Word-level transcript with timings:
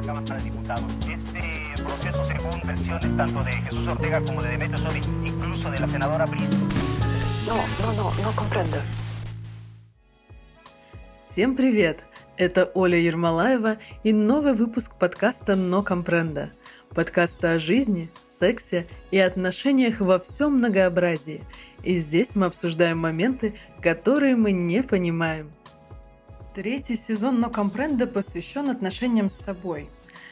la 0.00 0.06
Cámara 0.06 0.36
de 0.36 0.44
Diputados. 0.44 0.92
Este 1.08 1.82
proceso, 1.82 2.24
según 2.26 2.60
versiones 2.64 3.16
tanto 3.16 3.42
de 3.42 3.52
Jesús 3.52 3.88
Ortega 3.88 4.20
como 4.20 4.42
de 4.42 4.50
Demetrio 4.50 4.78
Sodi, 4.78 5.00
incluso 5.24 5.70
de 5.70 5.80
la 5.80 5.88
senadora 5.88 6.26
Brice. 6.26 6.56
No, 7.46 7.56
no, 7.80 7.92
no, 7.92 8.14
no 8.22 8.36
comprendo. 8.36 8.80
Всем 11.20 11.56
привет! 11.56 12.04
Это 12.36 12.70
Оля 12.74 12.96
Ермолаева 12.96 13.78
и 14.04 14.12
новый 14.12 14.54
выпуск 14.54 14.94
подкаста 14.94 15.56
«Но 15.56 15.82
компренда». 15.82 16.52
Подкаста 16.94 17.52
о 17.52 17.58
жизни, 17.58 18.08
сексе 18.24 18.86
и 19.10 19.18
отношениях 19.18 20.00
во 20.00 20.20
всем 20.20 20.58
многообразии. 20.58 21.42
И 21.82 21.96
здесь 21.96 22.36
мы 22.36 22.46
обсуждаем 22.46 22.98
моменты, 22.98 23.54
которые 23.82 24.36
мы 24.36 24.52
не 24.52 24.82
понимаем. 24.82 25.50
Третий 26.54 26.96
сезон 26.96 27.40
«Но 27.40 27.50
компренда» 27.50 28.06
посвящен 28.06 28.70
отношениям 28.70 29.28
с 29.28 29.34
собой. 29.34 29.88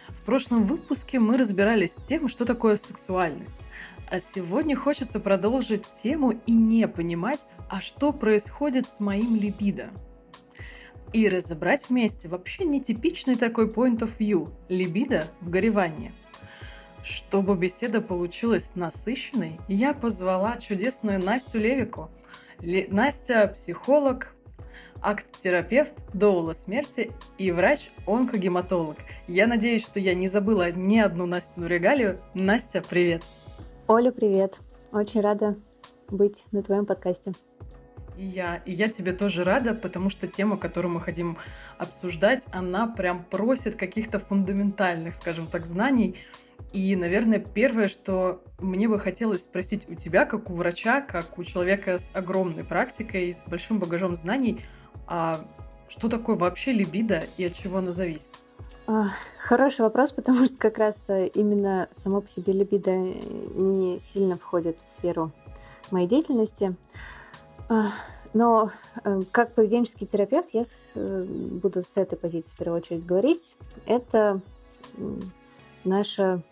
В 0.08 0.24
прошлом 0.24 0.64
выпуске 0.64 1.20
мы 1.20 1.36
разбирались 1.36 1.92
с 1.92 2.02
тем, 2.02 2.28
что 2.28 2.44
такое 2.44 2.78
сексуальность. 2.78 3.60
А 4.10 4.20
сегодня 4.20 4.76
хочется 4.76 5.20
продолжить 5.20 5.84
тему 6.02 6.32
и 6.46 6.52
не 6.52 6.88
понимать, 6.88 7.44
а 7.68 7.80
что 7.80 8.12
происходит 8.12 8.88
с 8.88 8.98
моим 8.98 9.36
либидо. 9.36 9.90
И 11.12 11.28
разобрать 11.28 11.88
вместе 11.88 12.28
вообще 12.28 12.64
нетипичный 12.64 13.36
такой 13.36 13.68
point 13.68 13.98
of 13.98 14.16
view– 14.18 14.52
либидо 14.68 15.28
в 15.40 15.50
горевании. 15.50 16.12
Чтобы 17.04 17.56
беседа 17.56 18.00
получилась 18.00 18.72
насыщенной, 18.74 19.60
я 19.68 19.94
позвала 19.94 20.56
чудесную 20.56 21.22
Настю 21.22 21.58
Левику. 21.58 22.10
Ле- 22.60 22.88
Настя– 22.90 23.46
психолог, 23.54 24.35
акт-терапевт, 25.02 25.94
доула 26.12 26.52
смерти 26.52 27.10
и 27.38 27.50
врач-онкогематолог. 27.50 28.96
Я 29.26 29.46
надеюсь, 29.46 29.84
что 29.84 30.00
я 30.00 30.14
не 30.14 30.28
забыла 30.28 30.70
ни 30.70 30.98
одну 30.98 31.26
Настину 31.26 31.66
регалию. 31.66 32.20
Настя, 32.34 32.82
привет! 32.88 33.22
Оля, 33.86 34.12
привет! 34.12 34.56
Очень 34.92 35.20
рада 35.20 35.56
быть 36.08 36.44
на 36.52 36.62
твоем 36.62 36.86
подкасте. 36.86 37.32
И 38.16 38.24
я, 38.24 38.62
и 38.64 38.72
я 38.72 38.88
тебе 38.88 39.12
тоже 39.12 39.44
рада, 39.44 39.74
потому 39.74 40.08
что 40.08 40.26
тема, 40.26 40.56
которую 40.56 40.92
мы 40.92 41.00
хотим 41.00 41.36
обсуждать, 41.76 42.46
она 42.52 42.86
прям 42.86 43.22
просит 43.24 43.76
каких-то 43.76 44.18
фундаментальных, 44.18 45.14
скажем 45.14 45.46
так, 45.46 45.66
знаний. 45.66 46.16
И, 46.72 46.96
наверное, 46.96 47.38
первое, 47.38 47.88
что 47.88 48.42
мне 48.58 48.88
бы 48.88 48.98
хотелось 48.98 49.42
спросить 49.42 49.88
у 49.88 49.94
тебя, 49.94 50.24
как 50.24 50.50
у 50.50 50.54
врача, 50.54 51.00
как 51.00 51.38
у 51.38 51.44
человека 51.44 51.98
с 51.98 52.10
огромной 52.14 52.64
практикой 52.64 53.28
и 53.28 53.32
с 53.32 53.44
большим 53.46 53.78
багажом 53.78 54.16
знаний, 54.16 54.60
а 55.06 55.44
что 55.88 56.08
такое 56.08 56.36
вообще 56.36 56.72
либидо 56.72 57.24
и 57.36 57.44
от 57.44 57.54
чего 57.54 57.78
оно 57.78 57.92
зависит? 57.92 58.32
А, 58.88 59.08
хороший 59.38 59.80
вопрос, 59.82 60.12
потому 60.12 60.46
что 60.46 60.56
как 60.56 60.78
раз 60.78 61.08
э, 61.08 61.28
именно 61.28 61.88
само 61.90 62.20
по 62.20 62.28
себе 62.30 62.52
либидо 62.52 62.92
не 62.92 63.98
сильно 63.98 64.36
входит 64.36 64.78
в 64.86 64.90
сферу 64.90 65.32
моей 65.90 66.06
деятельности. 66.06 66.74
А, 67.68 67.86
но 68.32 68.70
э, 69.02 69.22
как 69.32 69.54
поведенческий 69.54 70.06
терапевт 70.06 70.50
я 70.52 70.62
э, 70.94 71.24
буду 71.24 71.82
с 71.82 71.96
этой 71.96 72.16
позиции 72.16 72.54
в 72.54 72.58
первую 72.58 72.80
очередь 72.80 73.04
говорить. 73.04 73.56
Это 73.86 74.40
наше 75.84 76.42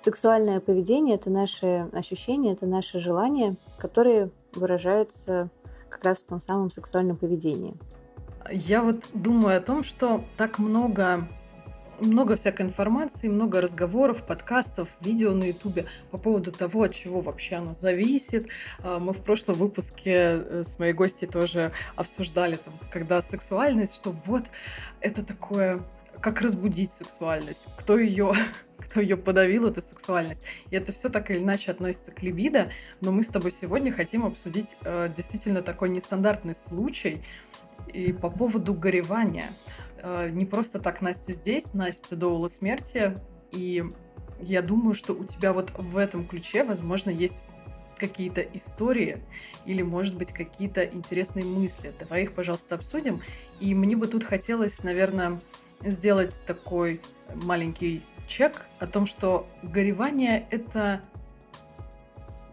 сексуальное 0.00 0.60
поведение, 0.60 1.16
это 1.16 1.30
наши 1.30 1.88
ощущения, 1.92 2.52
это 2.52 2.66
наши 2.66 2.98
желания, 2.98 3.56
которые 3.78 4.30
выражаются 4.54 5.50
как 5.88 6.04
раз 6.04 6.22
в 6.22 6.26
том 6.26 6.40
самом 6.40 6.70
сексуальном 6.70 7.16
поведении. 7.16 7.74
Я 8.50 8.82
вот 8.82 9.04
думаю 9.12 9.58
о 9.58 9.60
том, 9.60 9.82
что 9.82 10.24
так 10.36 10.58
много 10.58 11.26
много 12.00 12.36
всякой 12.36 12.66
информации, 12.66 13.28
много 13.28 13.60
разговоров, 13.60 14.22
подкастов, 14.22 14.88
видео 15.00 15.32
на 15.32 15.44
Ютубе 15.44 15.86
по 16.10 16.18
поводу 16.18 16.52
того, 16.52 16.82
от 16.82 16.94
чего 16.94 17.20
вообще 17.20 17.56
оно 17.56 17.74
зависит. 17.74 18.48
А, 18.82 18.98
мы 18.98 19.12
в 19.12 19.22
прошлом 19.22 19.56
выпуске 19.56 20.12
э, 20.12 20.62
с 20.66 20.78
моей 20.78 20.92
гостьей 20.92 21.28
тоже 21.28 21.72
обсуждали, 21.94 22.56
там, 22.56 22.74
когда 22.90 23.22
сексуальность, 23.22 23.94
что 23.94 24.14
вот 24.26 24.44
это 25.00 25.24
такое, 25.24 25.80
как 26.26 26.40
разбудить 26.40 26.90
сексуальность, 26.90 27.68
кто 27.76 27.96
ее 27.96 28.34
кто 28.78 29.00
ее 29.00 29.16
подавил, 29.16 29.68
эту 29.68 29.80
сексуальность. 29.80 30.42
И 30.70 30.74
это 30.74 30.90
все 30.90 31.08
так 31.08 31.30
или 31.30 31.38
иначе 31.38 31.70
относится 31.70 32.10
к 32.10 32.20
либидо, 32.20 32.72
но 33.00 33.12
мы 33.12 33.22
с 33.22 33.28
тобой 33.28 33.52
сегодня 33.52 33.92
хотим 33.92 34.26
обсудить 34.26 34.76
э, 34.82 35.08
действительно 35.16 35.62
такой 35.62 35.88
нестандартный 35.88 36.56
случай 36.56 37.22
и 37.92 38.12
по 38.12 38.28
поводу 38.28 38.74
горевания. 38.74 39.48
Э, 40.02 40.28
не 40.28 40.46
просто 40.46 40.80
так 40.80 41.00
Настя 41.00 41.32
здесь, 41.32 41.72
Настя 41.74 42.16
Доула 42.16 42.48
смерти, 42.48 43.16
и 43.52 43.84
я 44.40 44.62
думаю, 44.62 44.96
что 44.96 45.12
у 45.12 45.22
тебя 45.22 45.52
вот 45.52 45.70
в 45.78 45.96
этом 45.96 46.26
ключе, 46.26 46.64
возможно, 46.64 47.10
есть 47.10 47.38
какие-то 47.98 48.40
истории 48.40 49.22
или, 49.64 49.82
может 49.82 50.16
быть, 50.16 50.32
какие-то 50.32 50.84
интересные 50.84 51.44
мысли. 51.44 51.94
Давай 52.00 52.24
их, 52.24 52.32
пожалуйста, 52.32 52.74
обсудим. 52.74 53.22
И 53.60 53.76
мне 53.76 53.96
бы 53.96 54.08
тут 54.08 54.24
хотелось, 54.24 54.82
наверное, 54.82 55.40
сделать 55.82 56.40
такой 56.46 57.00
маленький 57.34 58.02
чек 58.26 58.66
о 58.78 58.86
том, 58.86 59.06
что 59.06 59.48
горевание— 59.62 60.46
это 60.50 61.00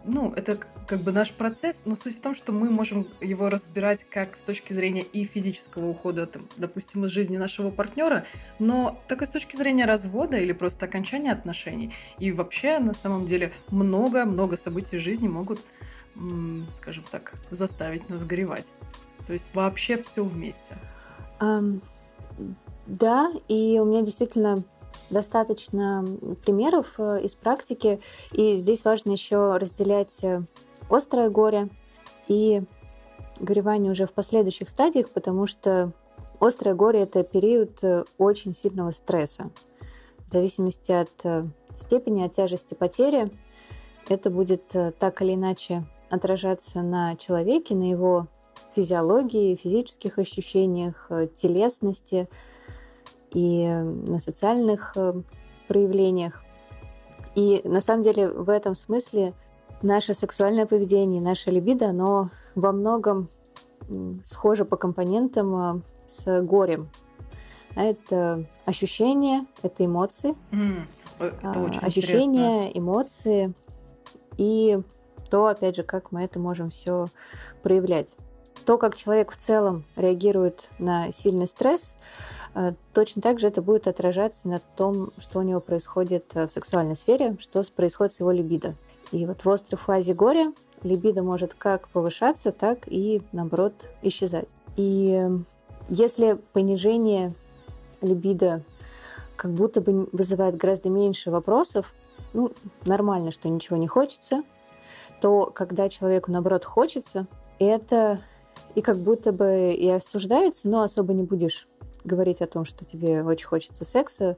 ну, 0.06 0.34
это 0.36 0.60
как 0.88 1.00
бы 1.00 1.12
наш 1.12 1.32
процесс, 1.32 1.84
но 1.86 1.96
суть 1.96 2.18
в 2.18 2.22
том, 2.22 2.36
что 2.36 2.52
мы 2.52 2.70
можем 2.70 3.08
его 3.22 3.50
разбирать 3.50 4.06
как 4.10 4.36
с 4.36 4.42
точки 4.42 4.74
зрения 4.74 5.02
и 5.02 5.24
физического 5.24 5.88
ухода, 5.88 6.28
там, 6.28 6.48
допустим, 6.58 7.06
из 7.06 7.12
жизни 7.12 7.38
нашего 7.38 7.72
партнера, 7.72 8.26
но 8.60 9.02
так 9.08 9.22
с 9.24 9.30
точки 9.30 9.56
зрения 9.56 9.86
развода 9.86 10.38
или 10.38 10.52
просто 10.52 10.86
окончания 10.86 11.32
отношений. 11.32 11.94
И 12.20 12.32
вообще, 12.32 12.80
на 12.80 12.94
самом 12.94 13.26
деле, 13.26 13.54
много-много 13.70 14.58
событий 14.58 14.98
в 14.98 15.02
жизни 15.02 15.28
могут, 15.28 15.62
скажем 16.74 17.06
так, 17.10 17.34
заставить 17.50 18.10
нас 18.10 18.26
горевать. 18.26 18.72
То 19.26 19.34
есть 19.34 19.48
вообще 19.54 19.96
все 20.02 20.24
вместе. 20.24 20.76
Um, 21.40 21.82
да, 22.86 23.32
и 23.48 23.80
у 23.80 23.86
меня 23.86 24.02
действительно 24.02 24.64
достаточно 25.10 26.06
примеров 26.46 26.94
э, 26.98 27.22
из 27.24 27.36
практики, 27.36 28.02
и 28.32 28.56
здесь 28.56 28.84
важно 28.84 29.12
еще 29.12 29.58
разделять 29.58 30.24
э, 30.24 30.44
острое 30.90 31.30
горе 31.30 31.70
и 32.28 32.64
горевание 33.40 33.92
уже 33.92 34.06
в 34.06 34.14
последующих 34.14 34.70
стадиях, 34.70 35.10
потому 35.10 35.48
что 35.48 35.92
острое 36.40 36.76
горе— 36.76 37.02
это 37.04 37.24
период 37.24 37.84
э, 37.84 38.04
очень 38.18 38.54
сильного 38.54 38.92
стресса. 38.92 39.50
В 40.28 40.32
зависимости 40.32 40.92
от 40.92 41.48
степени, 41.76 42.24
от 42.24 42.34
тяжести 42.34 42.74
потери, 42.74 43.30
это 44.08 44.30
будет 44.30 44.64
так 44.98 45.22
или 45.22 45.34
иначе 45.34 45.86
отражаться 46.10 46.82
на 46.82 47.16
человеке, 47.18 47.76
на 47.76 47.90
его 47.90 48.28
физиологии, 48.76 49.56
физических 49.56 50.18
ощущениях, 50.20 51.10
телесности— 51.36 52.28
и 53.34 53.68
на 53.68 54.20
социальных 54.20 54.94
э, 54.96 55.14
проявлениях. 55.68 56.44
И 57.36 57.62
на 57.64 57.82
самом 57.82 58.04
деле 58.04 58.30
в 58.30 58.50
этом 58.50 58.76
смысле 58.76 59.34
наше 59.82 60.14
сексуальное 60.14 60.66
поведение, 60.66 61.22
наше 61.22 61.50
либидо, 61.52 61.90
оно 61.90 62.30
во 62.56 62.72
многом 62.72 63.30
схоже 64.24 64.66
по 64.66 64.78
компонентам 64.78 65.56
э, 65.56 65.82
с 66.06 66.42
горем. 66.42 66.90
Это 67.76 68.46
ощущения, 68.66 69.48
это 69.64 69.84
эмоции. 69.84 70.36
Mm, 70.52 70.84
это 71.20 71.60
очень 71.60 71.80
ощущения, 71.80 72.70
интересно. 72.70 72.80
эмоции 72.80 73.54
и 74.38 74.80
то, 75.32 75.48
опять 75.48 75.76
же, 75.76 75.84
как 75.84 76.12
мы 76.12 76.24
это 76.24 76.38
можем 76.40 76.70
все 76.70 77.08
проявлять. 77.64 78.16
То, 78.66 78.78
как 78.78 78.96
человек 78.96 79.32
в 79.32 79.38
целом 79.38 79.84
реагирует 79.96 80.70
на 80.80 81.12
сильный 81.12 81.48
стресс, 81.48 81.98
э, 82.56 82.74
точно 82.94 83.22
так 83.22 83.40
же 83.40 83.48
это 83.48 83.62
будет 83.62 83.88
отражаться 83.88 84.48
на 84.48 84.60
том, 84.60 85.10
что 85.18 85.40
у 85.40 85.42
него 85.42 85.60
происходит 85.60 86.26
э, 86.34 86.48
в 86.48 86.52
сексуальной 86.52 86.96
сфере, 86.96 87.38
что 87.40 87.62
происходит 87.76 88.14
с 88.14 88.20
его 88.20 88.32
либидо. 88.32 88.76
И 89.12 89.26
вот 89.26 89.44
в 89.44 89.50
острой 89.50 89.78
фазе 89.78 90.14
горя 90.14 90.54
либидо 90.82 91.24
может 91.24 91.54
как 91.54 91.88
повышаться, 91.90 92.52
так 92.52 92.80
и, 92.88 93.22
наоборот, 93.32 93.74
исчезать. 94.02 94.50
И 94.76 95.28
если 95.90 96.40
понижение 96.54 97.34
либидо 98.02 98.62
как 99.36 99.52
будто 99.52 99.82
бы 99.82 100.08
вызывает 100.12 100.56
гораздо 100.56 100.90
меньше 100.90 101.32
вопросов, 101.32 101.94
ну, 102.34 102.52
нормально, 102.86 103.32
что 103.32 103.50
ничего 103.50 103.78
не 103.78 103.88
хочется, 103.88 104.44
то 105.22 105.52
когда 105.54 105.90
человеку, 105.90 106.32
наоборот, 106.32 106.66
хочется, 106.66 107.28
это 107.60 108.22
и 108.76 108.82
как 108.82 108.98
будто 108.98 109.32
бы 109.32 109.74
и 109.74 109.90
осуждается, 109.90 110.68
но 110.68 110.84
особо 110.84 111.14
не 111.14 111.24
будешь 111.24 111.68
говорить 112.04 112.42
о 112.42 112.48
том, 112.48 112.66
что 112.66 112.86
тебе 112.86 113.24
очень 113.24 113.48
хочется 113.48 113.86
секса, 113.86 114.38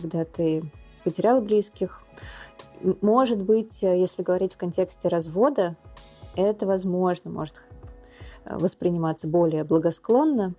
когда 0.00 0.24
ты 0.24 0.62
потерял 1.04 1.40
близких. 1.40 2.02
Может 3.00 3.40
быть, 3.40 3.82
если 3.82 4.22
говорить 4.22 4.54
в 4.54 4.56
контексте 4.56 5.08
развода, 5.08 5.76
это, 6.34 6.66
возможно, 6.66 7.30
может 7.30 7.54
э, 8.44 8.56
восприниматься 8.56 9.26
более 9.26 9.64
благосклонно. 9.64 10.54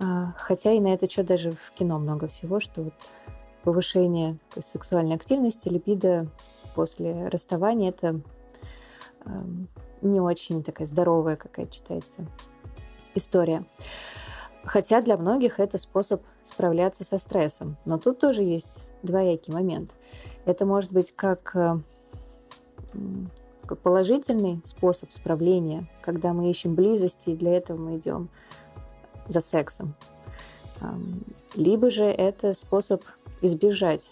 А, 0.00 0.34
хотя 0.36 0.72
и 0.72 0.80
на 0.80 0.88
это 0.94 1.10
что 1.10 1.24
даже 1.24 1.50
в 1.50 1.72
кино 1.72 1.98
много 1.98 2.28
всего, 2.28 2.60
что 2.60 2.82
вот 2.82 2.94
повышение 3.64 4.38
сексуальной 4.60 5.16
активности, 5.16 5.68
либидо 5.68 6.28
после 6.74 7.28
расставания– 7.28 7.88
это 7.90 8.20
не 10.02 10.20
очень 10.20 10.62
такая 10.62 10.86
здоровая 10.86 11.36
какая-то 11.36 11.72
читается 11.72 12.26
история. 13.14 13.64
Хотя 14.64 15.00
для 15.00 15.16
многих 15.16 15.60
это 15.60 15.78
способ 15.78 16.22
справляться 16.42 17.04
со 17.04 17.18
стрессом. 17.18 17.76
Но 17.84 17.98
тут 17.98 18.18
тоже 18.18 18.42
есть 18.42 18.82
двоякий 19.02 19.52
момент. 19.52 19.94
Это 20.44 20.66
может 20.66 20.92
быть 20.92 21.14
как 21.14 21.54
э, 21.54 21.78
положительный 23.82 24.60
способ 24.64 25.12
справления, 25.12 25.88
когда 26.02 26.32
мы 26.32 26.50
ищем 26.50 26.74
близости, 26.74 27.30
и 27.30 27.36
для 27.36 27.56
этого 27.56 27.78
мы 27.78 27.96
идем 27.96 28.28
за 29.26 29.40
сексом. 29.40 29.94
Либо 31.54 31.90
же 31.90 32.04
это 32.04 32.54
способ 32.54 33.02
избежать 33.40 34.10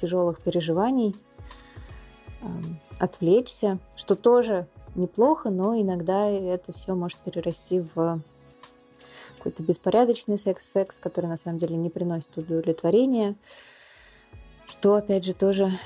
тяжелых 0.00 0.40
переживаний, 0.40 1.14
отвлечься, 2.98 3.78
что 3.96 4.14
тоже 4.14 4.66
неплохо, 4.94 5.50
но 5.50 5.80
иногда 5.80 6.28
это 6.28 6.72
все 6.72 6.94
может 6.94 7.18
перерасти 7.18 7.84
в 7.94 8.20
какой-то 9.36 9.62
беспорядочный 9.62 10.36
секс, 10.36 10.70
секс, 10.70 10.98
который 10.98 11.26
на 11.26 11.38
самом 11.38 11.58
деле 11.58 11.76
не 11.76 11.88
приносит 11.88 12.36
удовлетворения, 12.36 13.36
что, 14.66 14.96
опять 14.96 15.24
же, 15.24 15.32
тоже 15.32 15.78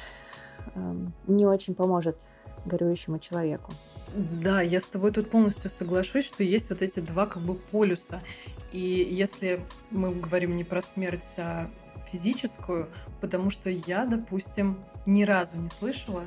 э, 0.75 0.95
не 1.29 1.47
очень 1.47 1.75
поможет 1.75 2.17
горюющему 2.65 3.19
человеку. 3.19 3.73
Да, 4.15 4.61
я 4.61 4.81
с 4.81 4.87
тобой 4.87 5.13
тут 5.13 5.31
полностью 5.31 5.71
соглашусь, 5.71 6.25
что 6.25 6.43
есть 6.43 6.71
вот 6.71 6.83
эти 6.83 7.01
два 7.01 7.27
как 7.27 7.43
бы 7.43 7.55
полюса. 7.55 8.21
И 8.73 8.81
если 9.11 9.61
мы 9.91 10.15
говорим 10.15 10.57
не 10.57 10.65
про 10.65 10.83
смерть, 10.83 11.35
а 11.37 11.71
физическую, 12.11 12.89
потому 13.21 13.51
что 13.51 13.71
я, 13.71 14.05
допустим, 14.05 14.79
ни 15.07 15.23
разу 15.23 15.59
не 15.59 15.69
слышала 15.69 16.25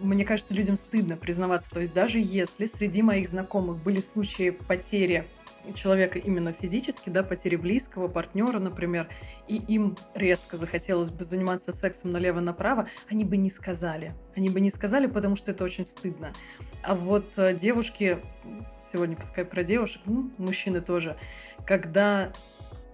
мне 0.00 0.24
кажется, 0.24 0.54
людям 0.54 0.76
стыдно 0.76 1.16
признаваться. 1.16 1.70
То 1.70 1.80
есть 1.80 1.92
даже 1.92 2.18
если 2.18 2.66
среди 2.66 3.02
моих 3.02 3.28
знакомых 3.28 3.78
были 3.82 4.00
случаи 4.00 4.50
потери 4.50 5.26
человека 5.74 6.18
именно 6.18 6.52
физически, 6.52 7.10
да, 7.10 7.22
потери 7.22 7.56
близкого, 7.56 8.08
партнера, 8.08 8.58
например, 8.58 9.08
и 9.48 9.56
им 9.56 9.96
резко 10.14 10.56
захотелось 10.56 11.10
бы 11.10 11.24
заниматься 11.24 11.72
сексом 11.72 12.12
налево-направо, 12.12 12.88
они 13.10 13.24
бы 13.24 13.36
не 13.36 13.50
сказали. 13.50 14.14
Они 14.34 14.48
бы 14.50 14.60
не 14.60 14.70
сказали, 14.70 15.06
потому 15.06 15.36
что 15.36 15.50
это 15.50 15.64
очень 15.64 15.84
стыдно. 15.84 16.32
А 16.82 16.94
вот 16.94 17.34
э, 17.36 17.54
девушки, 17.54 18.18
сегодня 18.90 19.16
пускай 19.16 19.44
про 19.44 19.62
девушек, 19.62 20.02
ну, 20.06 20.30
мужчины 20.38 20.80
тоже, 20.80 21.16
когда 21.66 22.32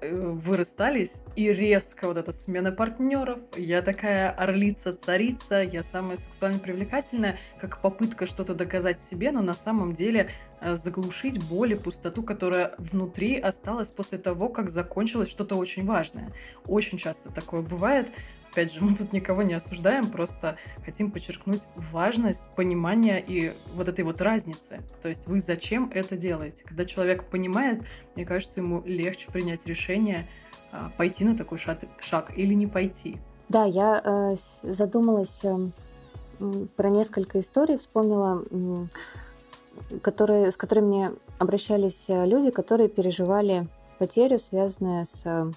Э, 0.05 0.15
вы 0.15 0.56
расстались, 0.56 1.23
и 1.35 1.51
резко 1.53 2.06
вот 2.06 2.19
эта 2.19 2.33
смена 2.33 2.73
партнеров, 2.73 3.41
я 3.56 3.81
такая 3.81 4.31
орлица-царица, 4.31 5.62
я 5.62 5.83
самая 5.83 6.19
сексуально 6.19 6.59
привлекательная, 6.59 7.39
как 7.59 7.81
попытка 7.81 8.27
что-то 8.27 8.55
доказать 8.55 9.01
себе, 9.01 9.31
но 9.33 9.41
на 9.41 9.55
самом 9.55 9.95
деле 9.95 10.31
э, 10.61 10.77
заглушить 10.77 11.43
боль 11.49 11.73
и 11.73 11.77
пустоту, 11.77 12.23
которая 12.23 12.75
внутри 12.77 13.39
осталась 13.39 13.91
после 13.91 14.19
того, 14.19 14.51
как 14.51 14.69
закончилось 14.69 15.31
что-то 15.31 15.56
очень 15.56 15.87
важное. 15.87 16.33
Очень 16.67 16.99
часто 16.99 17.31
такое 17.31 17.62
бывает. 17.62 18.09
Опять 18.55 18.73
же, 18.73 18.85
мы 18.85 18.95
тут 18.95 19.12
никого 19.12 19.43
не 19.43 19.55
осуждаем, 19.55 20.09
просто 20.09 20.59
хотим 20.85 21.11
подчеркнуть 21.11 21.62
важность 21.75 22.45
понимания 22.55 23.19
и 23.19 23.51
вот 23.75 23.89
этой 23.89 24.05
вот 24.05 24.21
разницы. 24.21 24.81
То 25.03 25.09
есть 25.09 25.27
вы 25.27 25.41
зачем 25.41 25.91
это 25.93 26.17
делаете? 26.17 26.62
Когда 26.65 26.85
человек 26.85 27.25
понимает, 27.25 27.83
мне 28.15 28.25
кажется, 28.25 28.61
ему 28.61 28.81
легче 28.87 29.29
принять 29.33 29.67
решение 29.67 30.29
а, 30.71 30.93
пойти 30.97 31.25
на 31.25 31.37
такой 31.37 31.59
шаг, 31.59 32.33
или 32.37 32.55
не 32.55 32.69
пойти. 32.69 33.19
Да, 33.49 33.65
я 33.65 34.01
э, 34.05 34.37
задумалась 34.62 35.41
э, 35.43 36.67
про 36.77 36.91
несколько 36.91 37.41
историй, 37.41 37.77
вспомнила, 37.77 38.45
э, 38.53 39.99
которые, 40.00 40.53
с 40.53 40.57
которыми 40.57 40.87
мне 40.87 41.12
обращались 41.41 42.05
э, 42.07 42.25
люди, 42.25 42.53
которые 42.53 42.89
переживали 42.89 43.67
потерю, 43.99 44.39
связанную 44.39 45.07
с 45.07 45.23
э, 45.25 45.50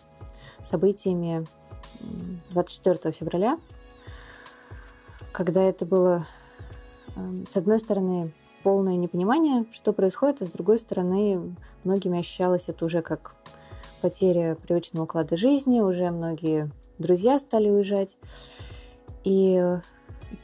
событиями 0.63 1.45
24 2.49 3.11
февраля, 3.13 3.59
когда 5.31 5.61
это 5.61 5.85
было, 5.85 6.25
эм, 7.15 7.45
с 7.47 7.55
одной 7.55 7.79
стороны, 7.79 8.31
полное 8.63 8.95
непонимание, 8.95 9.65
что 9.71 9.93
происходит, 9.93 10.41
а 10.41 10.45
с 10.45 10.49
другой 10.49 10.79
стороны, 10.79 11.55
многими 11.83 12.19
ощущалось 12.19 12.65
это 12.67 12.85
уже 12.85 13.01
как 13.01 13.35
потеря 14.01 14.55
привычного 14.55 15.05
уклада 15.05 15.37
жизни, 15.37 15.79
уже 15.79 16.09
многие 16.11 16.69
друзья 16.97 17.39
стали 17.39 17.69
уезжать. 17.69 18.17
И 19.23 19.79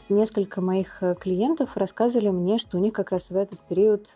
несколько 0.09 0.61
моих 0.61 1.01
э, 1.01 1.15
клиентов 1.19 1.75
рассказывали 1.75 2.29
мне, 2.29 2.57
что 2.57 2.77
у 2.77 2.81
них 2.81 2.93
как 2.93 3.11
раз 3.11 3.29
в 3.29 3.35
этот 3.35 3.59
период 3.61 4.07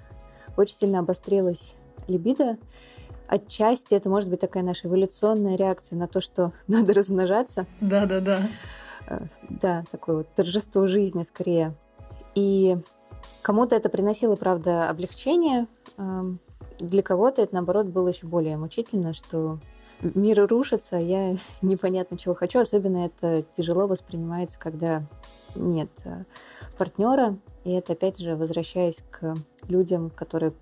очень 0.56 0.76
сильно 0.76 1.00
обострилась 1.00 1.76
либидо, 2.08 2.58
отчасти 3.28 3.94
это 3.94 4.10
может 4.10 4.30
быть 4.30 4.40
такая 4.40 4.64
наша 4.64 4.88
эволюционная 4.88 5.56
реакция 5.56 5.98
на 5.98 6.08
то, 6.08 6.22
что 6.22 6.54
надо 6.68 6.94
размножаться. 6.94 7.66
Да, 7.82 8.06
да, 8.06 8.22
да. 8.22 8.40
Да, 9.50 9.84
такое 9.90 10.18
вот 10.18 10.28
торжество 10.36 10.88
жизни 10.88 11.24
скорее. 11.24 11.74
И 12.36 12.78
кому-то 13.42 13.76
это 13.76 13.90
приносило, 13.90 14.36
правда, 14.36 14.90
облегчение. 14.90 15.68
Для 16.80 17.02
кого-то 17.02 17.42
это, 17.42 17.56
наоборот, 17.56 17.88
было 17.88 18.10
еще 18.10 18.28
более 18.28 18.58
мучительно, 18.58 19.14
что 19.14 19.60
мир 20.02 20.46
рушится, 20.48 20.98
а 20.98 21.00
я 21.00 21.36
непонятно 21.62 22.18
чего 22.18 22.36
хочу. 22.36 22.60
Особенно 22.60 23.06
это 23.06 23.44
тяжело 23.56 23.88
воспринимается, 23.88 24.60
когда 24.60 25.04
нет 25.56 25.90
э, 26.06 26.24
партнера. 26.78 27.38
И 27.64 27.72
это, 27.72 27.94
опять 27.94 28.20
же, 28.20 28.36
возвращаясь 28.36 29.04
к 29.10 29.34
людям, 29.68 30.10
которые 30.10 30.54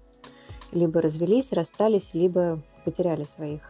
либо 0.72 1.02
развелись, 1.02 1.52
расстались, 1.52 2.14
либо 2.14 2.60
потеряли 2.84 3.24
своих 3.24 3.62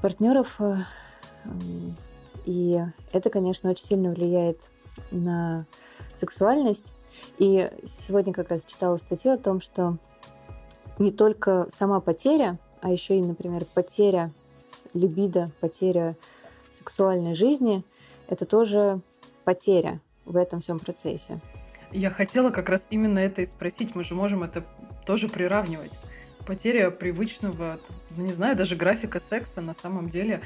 партнеров. 0.00 0.60
Э, 0.60 0.76
и 2.44 2.80
это, 3.12 3.30
конечно, 3.30 3.70
очень 3.70 3.86
сильно 3.86 4.10
влияет 4.10 4.58
на 5.10 5.66
сексуальность. 6.14 6.92
И 7.38 7.70
сегодня 7.86 8.32
как 8.32 8.50
раз 8.50 8.64
читала 8.64 8.96
статью 8.96 9.32
о 9.32 9.38
том, 9.38 9.60
что 9.60 9.98
не 10.98 11.10
только 11.10 11.66
сама 11.70 12.00
потеря, 12.00 12.58
а 12.80 12.90
еще 12.90 13.18
и, 13.18 13.22
например, 13.22 13.64
потеря 13.74 14.30
либидо, 14.92 15.50
потеря 15.60 16.16
сексуальной 16.70 17.34
жизни, 17.34 17.82
это 18.28 18.44
тоже 18.44 19.00
потеря 19.44 20.00
в 20.24 20.36
этом 20.36 20.60
всем 20.60 20.78
процессе. 20.78 21.40
Я 21.92 22.10
хотела 22.10 22.50
как 22.50 22.68
раз 22.68 22.88
именно 22.90 23.18
это 23.18 23.42
и 23.42 23.46
спросить. 23.46 23.94
Мы 23.94 24.02
же 24.04 24.14
можем 24.14 24.42
это 24.42 24.64
тоже 25.04 25.28
приравнивать. 25.28 25.92
Потеря 26.46 26.90
привычного, 26.90 27.78
ну, 28.16 28.24
не 28.26 28.32
знаю, 28.32 28.56
даже 28.56 28.76
графика 28.76 29.20
секса 29.20 29.60
на 29.60 29.74
самом 29.74 30.08
деле 30.08 30.42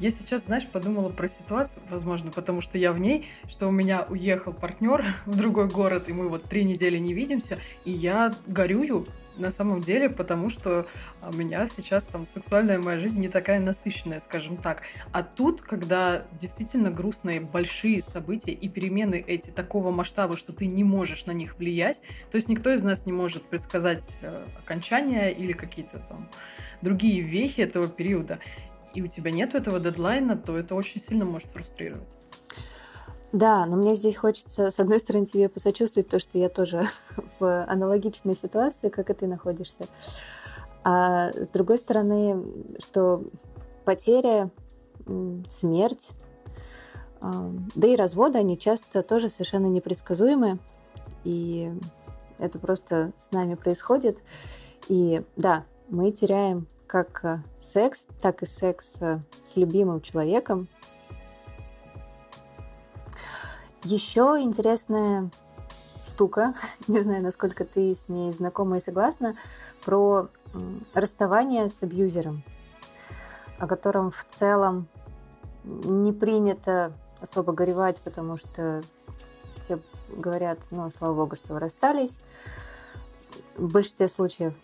я 0.00 0.12
сейчас, 0.12 0.44
знаешь, 0.44 0.66
подумала 0.66 1.08
про 1.08 1.28
ситуацию, 1.28 1.82
возможно, 1.90 2.30
потому 2.30 2.60
что 2.60 2.78
я 2.78 2.92
в 2.92 3.00
ней, 3.00 3.26
что 3.48 3.66
у 3.66 3.72
меня 3.72 4.06
уехал 4.08 4.52
партнер 4.52 5.04
в 5.26 5.36
другой 5.36 5.68
город, 5.68 6.04
и 6.08 6.12
мы 6.12 6.28
вот 6.28 6.44
три 6.44 6.64
недели 6.64 6.98
не 6.98 7.14
видимся, 7.14 7.58
и 7.84 7.90
я 7.90 8.32
горюю 8.46 9.06
на 9.38 9.50
самом 9.50 9.80
деле, 9.80 10.08
потому 10.08 10.50
что 10.50 10.86
у 11.22 11.34
меня 11.34 11.66
сейчас 11.68 12.04
там 12.04 12.26
сексуальная 12.26 12.78
моя 12.78 12.98
жизнь 12.98 13.20
не 13.20 13.28
такая 13.28 13.60
насыщенная, 13.60 14.20
скажем 14.20 14.56
так. 14.56 14.82
А 15.12 15.22
тут, 15.22 15.62
когда 15.62 16.24
действительно 16.40 16.90
грустные 16.90 17.40
большие 17.40 18.02
события 18.02 18.52
и 18.52 18.68
перемены 18.68 19.22
эти 19.26 19.50
такого 19.50 19.90
масштаба, 19.90 20.36
что 20.36 20.52
ты 20.52 20.66
не 20.66 20.84
можешь 20.84 21.26
на 21.26 21.32
них 21.32 21.58
влиять, 21.58 22.00
то 22.30 22.36
есть 22.36 22.48
никто 22.48 22.72
из 22.72 22.82
нас 22.82 23.06
не 23.06 23.12
может 23.12 23.44
предсказать 23.44 24.18
э, 24.22 24.44
окончание 24.58 25.32
или 25.32 25.52
какие-то 25.52 25.98
там 26.08 26.28
другие 26.82 27.22
вехи 27.22 27.60
этого 27.60 27.88
периода, 27.88 28.38
и 28.94 29.02
у 29.02 29.06
тебя 29.06 29.30
нет 29.30 29.54
этого 29.54 29.80
дедлайна, 29.80 30.36
то 30.36 30.56
это 30.56 30.74
очень 30.74 31.00
сильно 31.00 31.24
может 31.24 31.48
фрустрировать. 31.50 32.16
Да, 33.32 33.66
но 33.66 33.76
мне 33.76 33.94
здесь 33.94 34.16
хочется, 34.16 34.70
с 34.70 34.80
одной 34.80 34.98
стороны, 35.00 35.26
тебе 35.26 35.48
посочувствовать, 35.50 36.06
потому 36.06 36.20
что 36.20 36.38
я 36.38 36.48
тоже 36.48 36.88
в 37.38 37.64
аналогичной 37.64 38.36
ситуации, 38.36 38.88
как 38.88 39.10
и 39.10 39.14
ты 39.14 39.26
находишься. 39.26 39.86
А 40.84 41.30
с 41.32 41.48
другой 41.48 41.78
стороны, 41.78 42.44
что 42.78 43.24
потеря, 43.84 44.50
смерть, 45.48 46.10
да 47.20 47.86
и 47.86 47.96
разводы, 47.96 48.38
они 48.38 48.58
часто 48.58 49.02
тоже 49.02 49.28
совершенно 49.28 49.66
непредсказуемы. 49.66 50.58
И 51.24 51.72
это 52.38 52.58
просто 52.58 53.12
с 53.16 53.32
нами 53.32 53.54
происходит. 53.54 54.18
И 54.88 55.22
да, 55.36 55.64
мы 55.88 56.12
теряем 56.12 56.66
как 56.86 57.42
секс, 57.58 58.06
так 58.22 58.42
и 58.42 58.46
секс 58.46 59.00
с 59.40 59.56
любимым 59.56 60.00
человеком, 60.00 60.68
еще 63.84 64.38
интересная 64.40 65.30
штука, 66.18 66.54
не 66.88 67.00
знаю, 67.00 67.22
насколько 67.22 67.64
ты 67.64 67.94
с 67.94 68.08
ней 68.08 68.32
знакома 68.32 68.78
и 68.78 68.80
согласна, 68.80 69.36
про 69.84 70.28
расставание 70.92 71.68
с 71.68 71.80
абьюзером, 71.84 72.42
о 73.58 73.68
котором 73.68 74.10
в 74.10 74.24
целом 74.28 74.88
не 75.64 76.12
принято 76.12 76.92
особо 77.20 77.52
горевать, 77.52 77.98
потому 77.98 78.36
что 78.36 78.82
все 79.60 79.78
говорят, 80.08 80.58
ну, 80.72 80.90
слава 80.90 81.14
богу, 81.14 81.36
что 81.36 81.54
вы 81.54 81.60
расстались 81.60 82.18
в 83.56 83.72
большинстве 83.72 84.08
случаев. 84.08 84.54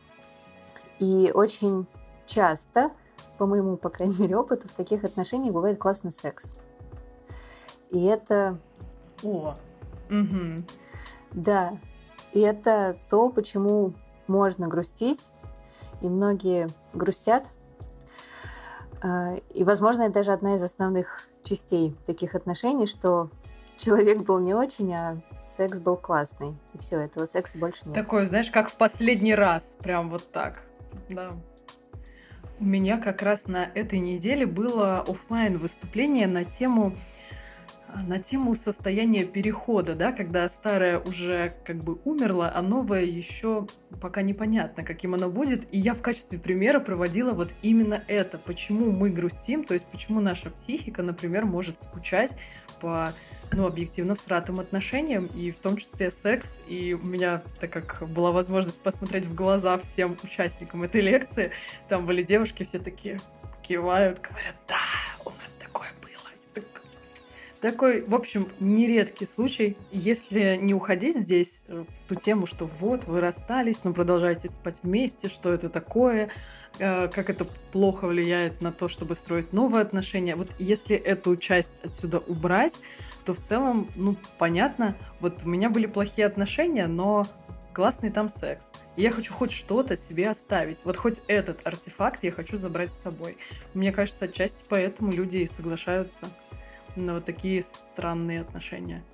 И 0.99 1.31
очень 1.33 1.87
часто, 2.27 2.91
по 3.39 3.47
моему, 3.47 3.77
по 3.77 3.91
крайней 3.91 4.17
мере, 4.19 4.37
опыту, 4.37 4.67
в 4.67 4.73
таких 4.73 5.05
отношениях 5.05 5.55
бывает 5.55 5.79
классный 5.79 6.11
секс. 6.11 6.57
И 7.91 8.03
это... 8.03 8.59
О, 9.23 9.55
угу. 10.11 10.65
Да, 11.35 11.77
и 12.33 12.41
это 12.41 12.97
то, 13.11 13.29
почему 13.29 13.93
можно 14.27 14.69
грустить, 14.69 15.27
и 16.01 16.07
многие 16.07 16.69
грустят. 16.93 17.45
А, 19.03 19.37
и, 19.53 19.65
возможно, 19.65 20.03
это 20.03 20.15
даже 20.15 20.33
одна 20.33 20.57
из 20.57 20.63
основных 20.63 21.29
частей 21.43 21.95
таких 22.07 22.35
отношений, 22.35 22.87
что 22.87 23.31
человек 23.79 24.23
был 24.23 24.39
не 24.39 24.55
очень, 24.55 24.93
а 24.95 25.21
секс 25.49 25.79
был 25.79 25.97
классный. 25.97 26.57
И 26.73 26.79
все, 26.79 27.01
этого 27.01 27.27
секса 27.27 27.59
больше 27.59 27.81
нет. 27.85 27.95
Такое, 27.95 28.27
знаешь, 28.27 28.51
как 28.51 28.71
в 28.71 28.77
последний 28.77 29.35
раз. 29.35 29.77
Прям 29.81 30.11
вот 30.11 30.31
так. 30.33 30.63
Да. 31.09 31.33
У 32.61 32.65
меня 32.65 32.99
как 32.99 33.23
раз 33.23 33.47
на 33.47 33.65
этой 33.75 33.99
неделе 33.99 34.47
было 34.47 35.01
офлайн 35.01 35.59
выступление 35.59 36.27
на 36.27 36.45
тему 36.45 36.95
на 38.03 38.19
тему 38.19 38.55
состояния 38.55 39.25
перехода, 39.25 39.95
да, 39.95 40.13
когда 40.13 40.49
старое 40.49 40.99
уже 40.99 41.55
как 41.65 41.77
бы 41.77 41.99
умерло, 42.05 42.51
а 42.55 42.63
новое 42.63 43.05
еще 43.05 43.67
пока 44.01 44.23
непонятно, 44.23 44.85
каким 44.85 45.15
оно 45.15 45.29
будет. 45.31 45.67
И 45.73 45.79
я 45.79 45.95
в 45.95 46.03
качестве 46.03 46.39
примера 46.39 46.81
проводила 46.81 47.33
вот 47.33 47.53
именно 47.63 48.03
это, 48.09 48.39
почему 48.39 48.91
мы 48.91 49.11
грустим, 49.11 49.65
то 49.65 49.75
есть 49.75 49.87
почему 49.87 50.21
наша 50.21 50.51
психика, 50.51 51.03
например, 51.03 51.45
может 51.45 51.81
скучать 51.83 52.33
по, 52.81 53.13
ну, 53.53 53.67
объективно 53.67 54.15
всратым 54.15 54.61
отношениям, 54.61 55.27
и 55.27 55.51
в 55.51 55.57
том 55.57 55.77
числе 55.77 56.11
секс. 56.11 56.61
И 56.69 56.95
у 56.95 57.05
меня, 57.05 57.43
так 57.61 57.71
как 57.71 58.09
была 58.09 58.33
возможность 58.33 58.81
посмотреть 58.81 59.27
в 59.27 59.35
глаза 59.35 59.79
всем 59.79 60.17
участникам 60.23 60.83
этой 60.83 61.01
лекции, 61.01 61.53
там 61.89 62.07
были 62.07 62.23
девушки 62.23 62.65
все 62.65 62.79
такие 62.79 63.19
кивают, 63.63 64.21
говорят, 64.21 64.57
да, 64.69 64.77
у 65.25 65.31
такой, 67.65 68.05
в 68.05 68.15
общем, 68.15 68.47
нередкий 68.61 69.27
случай. 69.27 69.75
Если 69.91 70.57
не 70.61 70.75
уходить 70.75 71.17
здесь 71.17 71.65
э, 71.67 71.85
в 71.89 72.09
ту 72.09 72.15
тему, 72.15 72.47
что 72.47 72.67
вот, 72.67 73.07
вы 73.07 73.23
расстались, 73.23 73.85
но 73.85 73.95
продолжаете 73.95 74.51
спать 74.51 74.81
вместе, 74.83 75.29
что 75.31 75.51
это 75.51 75.71
такое, 75.71 76.29
э, 76.79 77.09
как 77.09 77.31
это 77.31 77.47
плохо 77.73 78.07
влияет 78.07 78.61
на 78.61 78.71
то, 78.71 78.89
чтобы 78.89 79.15
строить 79.15 79.55
новые 79.55 79.81
отношения. 79.81 80.37
Вот 80.37 80.49
если 80.59 80.95
эту 80.95 81.39
часть 81.39 81.83
отсюда 81.83 82.19
убрать, 82.19 82.79
то 83.25 83.33
в 83.33 83.41
целом, 83.41 83.89
ну, 83.97 84.17
понятно, 84.37 84.95
вот 85.21 85.39
у 85.43 85.49
меня 85.49 85.71
были 85.71 85.87
плохие 85.87 86.27
отношения, 86.27 86.87
но 86.87 87.27
классный 87.73 88.11
там 88.11 88.29
секс. 88.29 88.73
И 88.97 89.03
я 89.03 89.11
хочу 89.11 89.33
хоть 89.33 89.53
что-то 89.53 89.97
себе 89.97 90.29
оставить. 90.29 90.85
Вот 90.85 90.99
хоть 90.99 91.23
этот 91.29 91.67
артефакт 91.67 92.25
я 92.25 92.31
хочу 92.31 92.59
забрать 92.59 92.93
с 92.93 93.01
собой. 93.01 93.39
Мне 93.73 93.91
кажется, 93.91 94.27
отчасти 94.27 94.65
поэтому 94.69 95.13
люди 95.13 95.39
и 95.39 95.47
соглашаются 95.47 96.27
на 96.97 97.15
вот 97.15 97.25
такие 97.25 97.63
странные 97.63 98.41
отношения. 98.41 99.05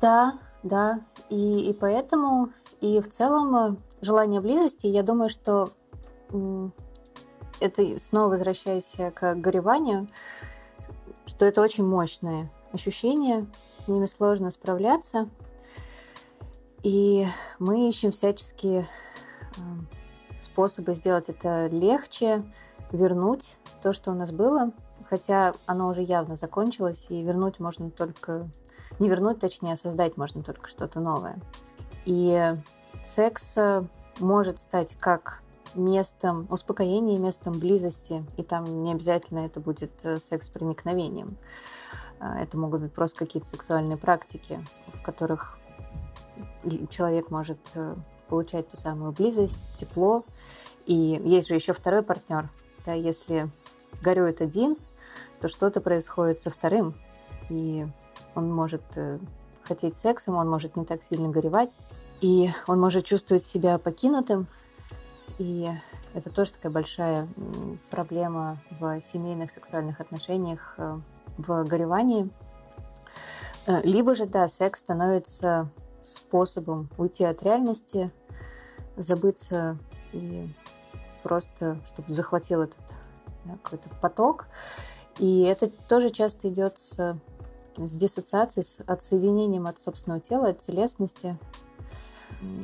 Да, 0.00 0.38
да. 0.62 1.00
И, 1.28 1.70
и 1.70 1.72
поэтому, 1.72 2.50
и 2.80 3.00
в 3.00 3.08
целом 3.08 3.56
э, 3.56 3.76
желание 4.00 4.40
близости, 4.40 4.86
я 4.86 5.02
думаю, 5.02 5.28
что 5.28 5.72
это 7.60 7.98
снова 7.98 8.30
возвращаясь 8.30 8.96
к 9.14 9.34
гореванию, 9.36 10.08
что 11.26 11.46
это 11.46 11.62
очень 11.62 11.84
мощные 11.84 12.50
ощущения, 12.72 13.46
с 13.78 13.88
ними 13.88 14.06
сложно 14.06 14.50
справляться. 14.50 15.28
И 16.82 17.26
мы 17.58 17.88
ищем 17.88 18.12
всяческие 18.12 18.88
э, 19.56 19.60
способы 20.36 20.94
сделать 20.94 21.28
это 21.28 21.66
легче, 21.66 22.44
вернуть 22.92 23.56
то, 23.82 23.92
что 23.92 24.12
у 24.12 24.14
нас 24.14 24.32
было– 24.32 24.72
хотя 25.08 25.54
оно 25.66 25.88
уже 25.88 26.02
явно 26.02 26.36
закончилось, 26.36 27.06
и 27.08 27.22
вернуть 27.22 27.60
можно 27.60 27.90
только... 27.90 28.48
Не 28.98 29.08
вернуть, 29.08 29.40
точнее, 29.40 29.74
а 29.74 29.76
создать 29.76 30.16
можно 30.16 30.42
только 30.42 30.68
что-то 30.68 31.00
новое. 31.00 31.38
И 32.06 32.54
секс 33.04 33.58
э, 33.58 33.84
может 34.20 34.60
стать 34.60 34.96
как 34.96 35.42
местом 35.74 36.46
успокоения, 36.50 37.18
местом 37.18 37.58
близости, 37.58 38.24
и 38.36 38.42
там 38.42 38.84
не 38.84 38.92
обязательно 38.92 39.40
это 39.40 39.60
будет 39.60 39.90
э, 40.04 40.16
секс 40.18 40.46
с 40.46 40.50
проникновением. 40.50 41.36
Э, 42.20 42.42
это 42.42 42.56
могут 42.56 42.80
быть 42.80 42.92
просто 42.92 43.18
какие-то 43.18 43.48
сексуальные 43.48 43.98
практики, 43.98 44.60
в 44.94 45.02
которых 45.02 45.58
человек 46.90 47.30
может 47.30 47.58
получать 48.28 48.68
ту 48.70 48.76
самую 48.76 49.12
близость, 49.12 49.60
тепло. 49.74 50.24
И 50.86 51.20
есть 51.24 51.48
же 51.48 51.54
еще 51.54 51.72
второй 51.72 52.02
партнер. 52.02 52.48
Да, 52.84 52.92
если 52.92 53.50
горюет 54.02 54.40
один, 54.40 54.76
то 55.40 55.48
что-то 55.48 55.80
происходит 55.80 56.40
со 56.40 56.50
вторым, 56.50 56.94
и 57.48 57.86
он 58.34 58.52
может 58.52 58.82
э, 58.96 59.18
хотеть 59.62 59.96
сексом, 59.96 60.36
он 60.36 60.48
может 60.48 60.76
не 60.76 60.84
так 60.84 61.02
сильно 61.02 61.28
горевать, 61.28 61.76
и 62.20 62.50
он 62.66 62.80
может 62.80 63.04
чувствовать 63.04 63.42
себя 63.42 63.78
покинутым, 63.78 64.46
и 65.38 65.68
это 66.14 66.30
тоже 66.30 66.52
такая 66.52 66.72
большая 66.72 67.28
проблема 67.90 68.58
в 68.80 69.00
семейных 69.00 69.50
сексуальных 69.50 70.00
отношениях, 70.00 70.74
э, 70.78 70.98
в 71.36 71.64
горевании. 71.64 72.30
Э, 73.66 73.82
либо 73.82 74.14
же, 74.14 74.26
да, 74.26 74.48
секс 74.48 74.80
становится 74.80 75.68
способом 76.00 76.88
уйти 76.96 77.24
от 77.24 77.42
реальности, 77.42 78.10
забыться 78.96 79.76
и 80.12 80.48
просто, 81.22 81.78
чтобы 81.88 82.12
захватил 82.12 82.62
этот 82.62 82.78
да, 83.44 83.58
какой-то 83.62 83.88
поток. 84.00 84.46
И 85.18 85.42
это 85.42 85.68
тоже 85.88 86.10
часто 86.10 86.48
идет 86.48 86.78
с, 86.78 87.18
с 87.76 87.96
диссоциацией, 87.96 88.64
с 88.64 88.80
отсоединением 88.86 89.66
от 89.66 89.80
собственного 89.80 90.20
тела, 90.20 90.48
от 90.48 90.60
телесности. 90.60 91.38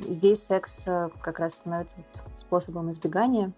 Здесь 0.09 0.43
секс 0.43 0.83
э, 0.87 1.09
как 1.23 1.39
раз 1.39 1.55
становится 1.55 1.97
способом 2.37 2.91
избегания, 2.91 3.53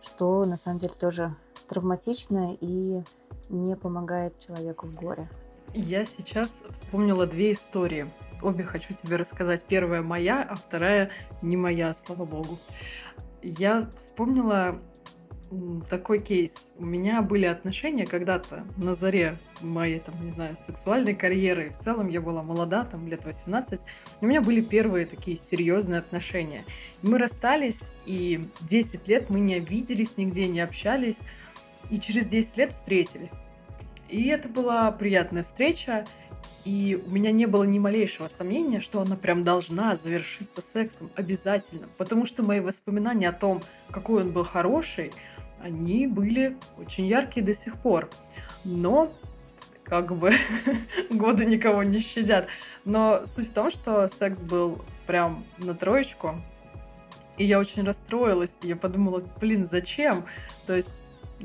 что 0.00 0.44
на 0.44 0.56
самом 0.56 0.78
деле 0.78 0.94
тоже 0.98 1.34
травматично 1.68 2.56
и 2.60 3.02
не 3.48 3.76
помогает 3.76 4.38
человеку 4.38 4.86
в 4.86 4.94
горе. 4.94 5.28
Я 5.74 6.04
сейчас 6.04 6.62
вспомнила 6.70 7.26
две 7.26 7.52
истории. 7.52 8.10
Обе 8.40 8.64
хочу 8.64 8.94
тебе 8.94 9.16
рассказать. 9.16 9.64
Первая 9.64 10.02
моя, 10.02 10.46
а 10.48 10.54
вторая 10.54 11.10
не 11.42 11.56
моя, 11.56 11.92
слава 11.94 12.24
богу. 12.24 12.58
Я 13.42 13.90
вспомнила 13.98 14.78
такой 15.88 16.20
кейс. 16.20 16.72
У 16.76 16.84
меня 16.84 17.22
были 17.22 17.46
отношения 17.46 18.06
когда-то 18.06 18.64
на 18.76 18.94
заре 18.94 19.38
моей, 19.60 20.00
там, 20.00 20.14
не 20.24 20.30
знаю, 20.30 20.56
сексуальной 20.56 21.14
карьеры. 21.14 21.70
В 21.70 21.82
целом 21.82 22.08
я 22.08 22.20
была 22.20 22.42
молода, 22.42 22.84
там, 22.84 23.06
лет 23.06 23.24
18. 23.24 23.80
У 24.20 24.26
меня 24.26 24.40
были 24.40 24.60
первые 24.60 25.06
такие 25.06 25.38
серьезные 25.38 26.00
отношения. 26.00 26.64
Мы 27.02 27.18
расстались, 27.18 27.90
и 28.06 28.48
10 28.62 29.06
лет 29.08 29.30
мы 29.30 29.40
не 29.40 29.60
виделись 29.60 30.16
нигде, 30.16 30.48
не 30.48 30.60
общались. 30.60 31.20
И 31.90 32.00
через 32.00 32.26
10 32.26 32.56
лет 32.56 32.72
встретились. 32.72 33.32
И 34.08 34.26
это 34.28 34.48
была 34.48 34.90
приятная 34.90 35.44
встреча. 35.44 36.04
И 36.64 37.00
у 37.06 37.10
меня 37.10 37.30
не 37.30 37.46
было 37.46 37.62
ни 37.62 37.78
малейшего 37.78 38.26
сомнения, 38.26 38.80
что 38.80 39.00
она 39.00 39.14
прям 39.14 39.44
должна 39.44 39.94
завершиться 39.94 40.60
сексом 40.60 41.10
обязательно. 41.14 41.86
Потому 41.96 42.26
что 42.26 42.42
мои 42.42 42.58
воспоминания 42.58 43.28
о 43.28 43.32
том, 43.32 43.62
какой 43.88 44.24
он 44.24 44.32
был 44.32 44.42
хороший, 44.42 45.12
они 45.60 46.06
были 46.06 46.56
очень 46.78 47.06
яркие 47.06 47.44
до 47.44 47.54
сих 47.54 47.76
пор. 47.76 48.08
Но 48.64 49.12
как 49.84 50.14
бы 50.16 50.32
годы 51.10 51.44
никого 51.44 51.82
не 51.82 52.00
щадят. 52.00 52.48
Но 52.84 53.26
суть 53.26 53.48
в 53.48 53.52
том, 53.52 53.70
что 53.70 54.08
секс 54.08 54.40
был 54.40 54.84
прям 55.06 55.44
на 55.58 55.74
троечку. 55.74 56.40
И 57.36 57.44
я 57.44 57.58
очень 57.58 57.84
расстроилась, 57.84 58.56
и 58.62 58.68
я 58.68 58.76
подумала, 58.76 59.22
блин, 59.40 59.66
зачем? 59.66 60.24
То 60.66 60.74
есть 60.74 61.00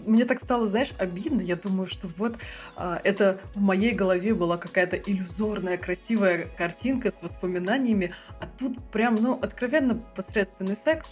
мне 0.05 0.25
так 0.25 0.39
стало, 0.39 0.67
знаешь, 0.67 0.93
обидно. 0.97 1.41
Я 1.41 1.57
думаю, 1.57 1.87
что 1.87 2.07
вот 2.17 2.37
а, 2.75 3.01
это 3.03 3.41
в 3.53 3.59
моей 3.59 3.91
голове 3.91 4.33
была 4.33 4.57
какая-то 4.57 4.95
иллюзорная, 4.95 5.77
красивая 5.77 6.47
картинка 6.57 7.11
с 7.11 7.21
воспоминаниями, 7.21 8.13
а 8.39 8.47
тут 8.57 8.81
прям, 8.91 9.15
ну, 9.15 9.37
откровенно 9.41 9.95
посредственный 10.15 10.77
секс 10.77 11.11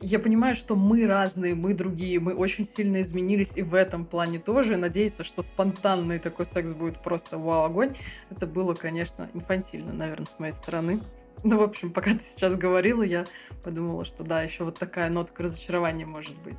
я 0.00 0.18
понимаю, 0.18 0.56
что 0.56 0.76
мы 0.76 1.06
разные, 1.06 1.54
мы 1.54 1.74
другие, 1.74 2.20
мы 2.20 2.34
очень 2.34 2.64
сильно 2.64 3.02
изменились 3.02 3.56
и 3.56 3.62
в 3.62 3.74
этом 3.74 4.06
плане 4.06 4.38
тоже. 4.38 4.76
Надеяться, 4.76 5.24
что 5.24 5.42
спонтанный 5.42 6.18
такой 6.18 6.46
секс 6.46 6.72
будет 6.72 7.02
просто 7.02 7.38
вау, 7.38 7.64
огонь. 7.64 7.94
Это 8.30 8.46
было, 8.46 8.74
конечно, 8.74 9.28
инфантильно, 9.34 9.92
наверное, 9.92 10.26
с 10.26 10.38
моей 10.38 10.52
стороны. 10.52 11.00
Ну, 11.42 11.58
в 11.58 11.62
общем, 11.62 11.92
пока 11.92 12.12
ты 12.12 12.20
сейчас 12.20 12.56
говорила, 12.56 13.02
я 13.02 13.24
подумала, 13.62 14.04
что 14.04 14.24
да, 14.24 14.42
еще 14.42 14.64
вот 14.64 14.78
такая 14.78 15.10
нотка 15.10 15.42
разочарования 15.42 16.06
может 16.06 16.36
быть. 16.42 16.58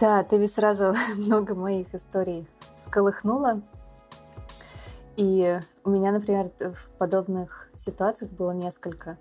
Да, 0.00 0.22
ты 0.24 0.38
ведь 0.38 0.52
сразу 0.52 0.94
много 1.16 1.54
моих 1.54 1.94
историй 1.94 2.46
сколыхнула. 2.76 3.62
И 5.16 5.58
у 5.84 5.90
меня, 5.90 6.12
например, 6.12 6.50
в 6.58 6.98
подобных 6.98 7.70
ситуациях 7.78 8.30
было 8.32 8.50
несколько. 8.50 9.16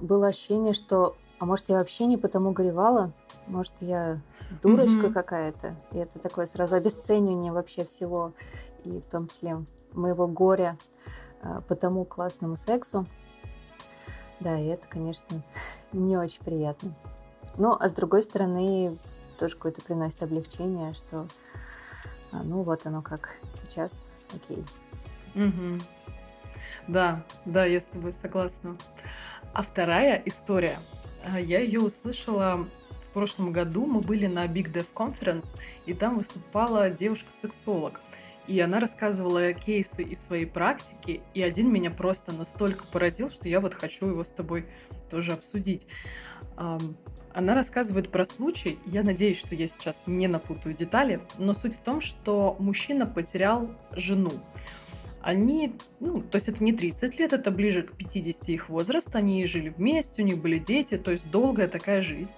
Было 0.00 0.28
ощущение, 0.28 0.74
что, 0.74 1.16
а 1.38 1.46
может, 1.46 1.68
я 1.68 1.78
вообще 1.78 2.06
не 2.06 2.16
потому 2.16 2.52
горевала, 2.52 3.12
может, 3.46 3.72
я 3.80 4.20
дурочка 4.62 5.06
mm-hmm. 5.06 5.12
какая-то. 5.12 5.76
И 5.92 5.98
это 5.98 6.18
такое 6.18 6.46
сразу 6.46 6.76
обесценивание 6.76 7.52
вообще 7.52 7.84
всего, 7.84 8.32
и 8.84 9.00
в 9.00 9.10
том 9.10 9.28
числе 9.28 9.64
моего 9.92 10.26
горя 10.26 10.78
а, 11.42 11.60
по 11.62 11.74
тому 11.74 12.04
классному 12.04 12.56
сексу. 12.56 13.06
Да, 14.40 14.58
и 14.58 14.66
это, 14.66 14.86
конечно, 14.86 15.42
не 15.92 16.16
очень 16.16 16.42
приятно. 16.42 16.94
Ну, 17.56 17.76
а 17.78 17.88
с 17.88 17.92
другой 17.92 18.22
стороны, 18.22 18.98
тоже 19.38 19.56
какое-то 19.56 19.82
приносит 19.82 20.22
облегчение, 20.22 20.94
что 20.94 21.26
а, 22.32 22.42
ну 22.42 22.62
вот 22.62 22.86
оно 22.86 23.02
как 23.02 23.30
сейчас, 23.62 24.06
окей. 24.34 24.64
Угу. 25.34 25.80
Да, 26.88 27.24
да, 27.44 27.64
я 27.64 27.80
с 27.80 27.86
тобой 27.86 28.12
согласна. 28.12 28.76
А 29.52 29.62
вторая 29.62 30.20
история, 30.24 30.76
я 31.38 31.60
ее 31.60 31.80
услышала 31.80 32.66
в 33.08 33.12
прошлом 33.12 33.52
году. 33.52 33.86
Мы 33.86 34.00
были 34.00 34.26
на 34.26 34.46
Big 34.46 34.72
Dev 34.72 34.86
Conference, 34.94 35.56
и 35.86 35.94
там 35.94 36.18
выступала 36.18 36.90
девушка-сексолог. 36.90 38.00
И 38.46 38.60
она 38.60 38.78
рассказывала 38.78 39.54
кейсы 39.54 40.02
из 40.02 40.22
своей 40.22 40.44
практики, 40.44 41.22
и 41.32 41.42
один 41.42 41.72
меня 41.72 41.90
просто 41.90 42.32
настолько 42.32 42.84
поразил, 42.86 43.30
что 43.30 43.48
я 43.48 43.58
вот 43.60 43.72
хочу 43.72 44.06
его 44.06 44.22
с 44.22 44.30
тобой 44.30 44.66
тоже 45.10 45.32
обсудить. 45.32 45.86
Она 46.56 47.54
рассказывает 47.54 48.12
про 48.12 48.26
случай, 48.26 48.78
я 48.84 49.02
надеюсь, 49.02 49.38
что 49.38 49.54
я 49.54 49.66
сейчас 49.66 50.02
не 50.06 50.28
напутаю 50.28 50.74
детали, 50.74 51.20
но 51.38 51.54
суть 51.54 51.74
в 51.74 51.80
том, 51.80 52.00
что 52.00 52.54
мужчина 52.58 53.06
потерял 53.06 53.70
жену. 53.92 54.32
Они, 55.24 55.74
ну, 56.00 56.20
то 56.20 56.36
есть 56.36 56.48
это 56.48 56.62
не 56.62 56.74
30 56.74 57.18
лет, 57.18 57.32
это 57.32 57.50
ближе 57.50 57.84
к 57.84 57.92
50 57.92 58.50
их 58.50 58.68
возраст, 58.68 59.08
они 59.16 59.46
жили 59.46 59.70
вместе, 59.70 60.20
у 60.20 60.24
них 60.26 60.36
были 60.36 60.58
дети, 60.58 60.98
то 60.98 61.10
есть 61.10 61.30
долгая 61.30 61.66
такая 61.66 62.02
жизнь. 62.02 62.32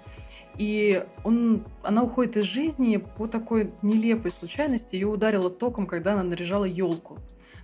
И 0.57 1.05
он, 1.25 1.65
она 1.83 2.05
уходит 2.05 2.37
из 2.37 2.45
жизни 2.45 2.99
по 2.99 3.27
такой 3.27 3.73
нелепой 3.83 4.31
случайности. 4.31 4.95
Ее 4.95 5.09
ударило 5.09 5.51
током, 5.51 5.89
когда 5.89 6.13
она 6.13 6.23
наряжала 6.23 6.65
елку. 6.65 7.19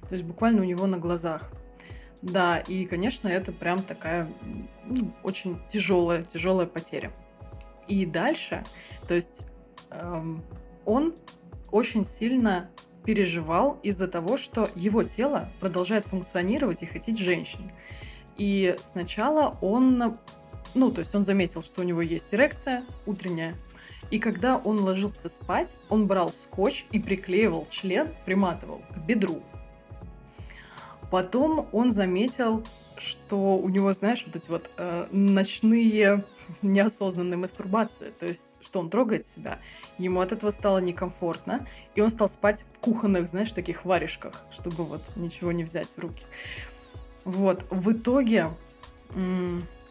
То 0.08 0.14
есть 0.14 0.24
буквально 0.24 0.62
у 0.62 0.64
него 0.64 0.88
на 0.88 0.98
глазах. 0.98 1.52
Да, 2.20 2.58
и, 2.58 2.84
конечно, 2.84 3.28
это 3.28 3.52
прям 3.52 3.78
такая 3.78 4.28
ну, 4.84 5.12
очень 5.22 5.56
тяжелая, 5.70 6.22
тяжелая 6.22 6.66
потеря. 6.66 7.12
И 7.86 8.06
дальше, 8.06 8.64
то 9.06 9.14
есть 9.14 9.44
эм, 9.90 10.42
он 10.84 11.14
очень 11.70 12.04
сильно 12.04 12.70
переживал 13.04 13.78
из-за 13.82 14.08
того, 14.08 14.36
что 14.36 14.68
его 14.74 15.02
тело 15.02 15.48
продолжает 15.60 16.04
функционировать 16.04 16.82
и 16.82 16.86
хотеть 16.86 17.18
женщин. 17.18 17.70
И 18.36 18.76
сначала 18.82 19.58
он 19.60 20.18
ну, 20.74 20.90
то 20.90 21.00
есть 21.00 21.14
он 21.14 21.22
заметил, 21.22 21.62
что 21.62 21.82
у 21.82 21.84
него 21.84 22.00
есть 22.00 22.32
эрекция 22.32 22.84
утренняя. 23.06 23.54
И 24.10 24.18
когда 24.18 24.58
он 24.58 24.80
ложился 24.80 25.28
спать, 25.28 25.74
он 25.88 26.06
брал 26.06 26.30
скотч 26.30 26.86
и 26.90 26.98
приклеивал 26.98 27.66
член, 27.70 28.08
приматывал 28.24 28.82
к 28.90 28.98
бедру. 28.98 29.42
Потом 31.12 31.68
он 31.72 31.92
заметил, 31.92 32.64
что 32.96 33.58
у 33.58 33.68
него, 33.68 33.92
знаешь, 33.92 34.24
вот 34.24 34.34
эти 34.34 34.48
вот 34.48 34.70
э, 34.78 35.08
ночные 35.12 36.24
неосознанные 36.62 37.36
мастурбации, 37.36 38.14
то 38.18 38.24
есть, 38.24 38.58
что 38.62 38.80
он 38.80 38.88
трогает 38.88 39.26
себя, 39.26 39.58
ему 39.98 40.20
от 40.20 40.32
этого 40.32 40.50
стало 40.50 40.78
некомфортно, 40.78 41.66
и 41.94 42.00
он 42.00 42.08
стал 42.08 42.30
спать 42.30 42.64
в 42.72 42.78
кухонных, 42.78 43.28
знаешь, 43.28 43.52
таких 43.52 43.84
варежках, 43.84 44.40
чтобы 44.52 44.84
вот 44.84 45.02
ничего 45.16 45.52
не 45.52 45.64
взять 45.64 45.88
в 45.94 45.98
руки. 45.98 46.24
Вот, 47.24 47.62
в 47.68 47.92
итоге 47.92 48.48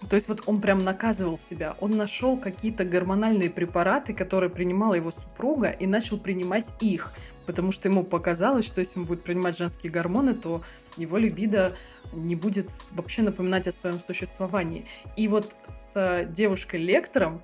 то 0.10 0.16
есть 0.16 0.28
вот 0.28 0.44
он 0.48 0.62
прям 0.62 0.80
наказывал 0.80 1.38
себя. 1.38 1.76
Он 1.80 1.92
нашел 1.92 2.38
какие-то 2.38 2.86
гормональные 2.86 3.50
препараты, 3.50 4.14
которые 4.14 4.50
принимала 4.50 4.96
его 4.96 5.12
супруга, 5.12 5.70
и 5.70 5.86
начал 5.86 6.18
принимать 6.18 6.68
их. 6.80 7.14
Потому 7.46 7.72
что 7.72 7.88
ему 7.88 8.04
показалось, 8.04 8.66
что 8.66 8.82
если 8.82 9.00
он 9.00 9.06
будет 9.06 9.24
принимать 9.24 9.58
женские 9.58 9.92
гормоны, 9.92 10.34
то 10.34 10.64
его 10.98 11.18
либидо 11.18 11.76
не 12.14 12.36
будет 12.36 12.70
вообще 12.92 13.22
напоминать 13.22 13.68
о 13.68 13.72
своем 13.72 14.00
существовании. 14.00 14.86
И 15.16 15.28
вот 15.28 15.56
с 15.66 16.26
девушкой-лектором 16.30 17.42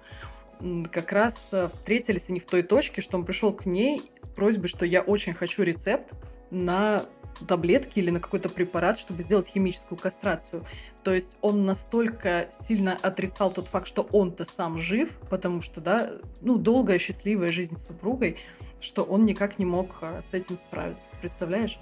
как 0.91 1.11
раз 1.11 1.49
э, 1.51 1.69
встретились 1.71 2.29
они 2.29 2.39
в 2.39 2.47
той 2.47 2.63
точке, 2.63 3.01
что 3.01 3.17
он 3.17 3.25
пришел 3.25 3.53
к 3.53 3.67
ней 3.67 4.11
с 4.17 4.27
просьбой, 4.27 4.69
что 4.69 4.85
я 4.85 5.01
очень 5.01 5.35
хочу 5.35 5.61
рецепт 5.61 6.13
на 6.49 7.05
таблетки 7.45 7.99
или 7.99 8.09
на 8.09 8.19
какой-то 8.19 8.49
препарат, 8.49 8.97
чтобы 8.97 9.23
сделать 9.23 9.47
химическую 9.47 9.97
кастрацию. 9.97 10.63
То 11.03 11.13
есть 11.13 11.37
он 11.41 11.65
настолько 11.65 12.47
сильно 12.51 12.97
отрицал 13.01 13.51
тот 13.51 13.67
факт, 13.67 13.87
что 13.87 14.07
он-то 14.11 14.45
сам 14.45 14.79
жив, 14.79 15.17
потому 15.29 15.61
что, 15.61 15.81
да, 15.81 16.11
ну, 16.41 16.57
долгая 16.57 16.99
счастливая 16.99 17.51
жизнь 17.51 17.77
с 17.77 17.87
супругой, 17.87 18.37
что 18.79 19.03
он 19.03 19.25
никак 19.25 19.59
не 19.59 19.65
мог 19.65 19.89
а, 20.01 20.21
с 20.21 20.33
этим 20.33 20.57
справиться. 20.57 21.11
Представляешь? 21.19 21.79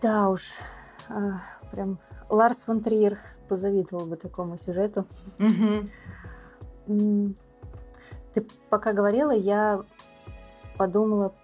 Да 0.00 0.28
уж, 0.28 0.42
а, 1.08 1.42
прям 1.70 1.98
Ларс 2.28 2.64
фон 2.64 2.80
Триер 2.80 3.18
позавидовал 3.48 4.06
бы 4.06 4.16
такому 4.16 4.58
сюжету. 4.58 5.06
Угу. 5.38 7.34
Ты 8.34 8.46
пока 8.68 8.92
говорила, 8.92 9.30
я 9.30 9.82
подумала 10.76 11.34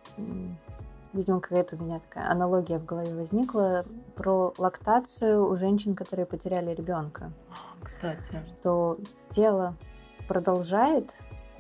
видимо, 1.15 1.41
какая-то 1.41 1.77
у 1.77 1.79
меня 1.79 2.01
такая 2.01 2.29
аналогия 2.29 2.79
в 2.79 2.85
голове 2.85 3.15
возникла 3.15 3.85
про 4.17 4.53
лактацию 4.59 5.49
у 5.49 5.57
женщин, 5.57 5.95
которые 5.95 6.27
потеряли 6.27 6.75
ребенка. 6.75 7.33
Кстати. 7.83 8.43
Что 8.61 8.99
тело 9.31 9.77
продолжает 10.29 11.15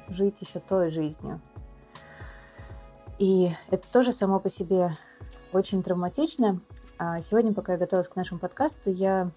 жить 0.08 0.40
еще 0.40 0.60
той 0.60 0.90
жизнью. 0.90 1.40
И 3.18 3.52
это 3.70 3.86
тоже 3.92 4.12
само 4.12 4.40
по 4.40 4.50
себе 4.50 4.96
очень 5.52 5.82
травматично. 5.82 6.60
А 6.98 7.20
сегодня, 7.20 7.52
пока 7.54 7.72
я 7.72 7.78
готовилась 7.78 8.08
к 8.08 8.16
нашему 8.16 8.40
подкасту, 8.40 8.90
я 8.90 9.30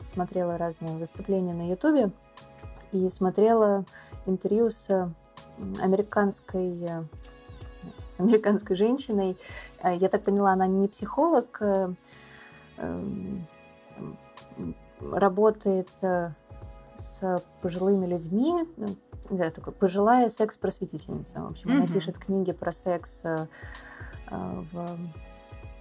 смотрела 0.00 0.58
разные 0.58 0.96
выступления 0.96 1.54
на 1.54 1.70
Ютубе 1.70 2.10
и 2.92 3.08
смотрела 3.08 3.84
интервью 4.26 4.70
с 4.70 5.12
американской 5.80 6.84
э, 6.84 7.04
американской 8.18 8.76
женщиной. 8.76 9.36
Э, 9.82 9.94
я 9.96 10.08
так 10.08 10.22
поняла, 10.22 10.52
она 10.52 10.66
не 10.66 10.88
психолог, 10.88 11.58
э, 11.60 11.92
эм, 12.78 13.46
работает 15.00 15.88
э, 16.02 16.30
с 16.98 17.42
пожилыми 17.60 18.06
людьми, 18.06 18.66
не 19.28 19.36
знаю, 19.36 19.52
такой 19.52 19.72
пожилая 19.72 20.28
секс-просветительница. 20.28 21.40
В 21.40 21.50
общем, 21.50 21.70
mm-hmm. 21.70 21.76
она 21.76 21.86
пишет 21.86 22.18
книги 22.18 22.52
про 22.52 22.72
секс 22.72 23.24
в 24.30 24.98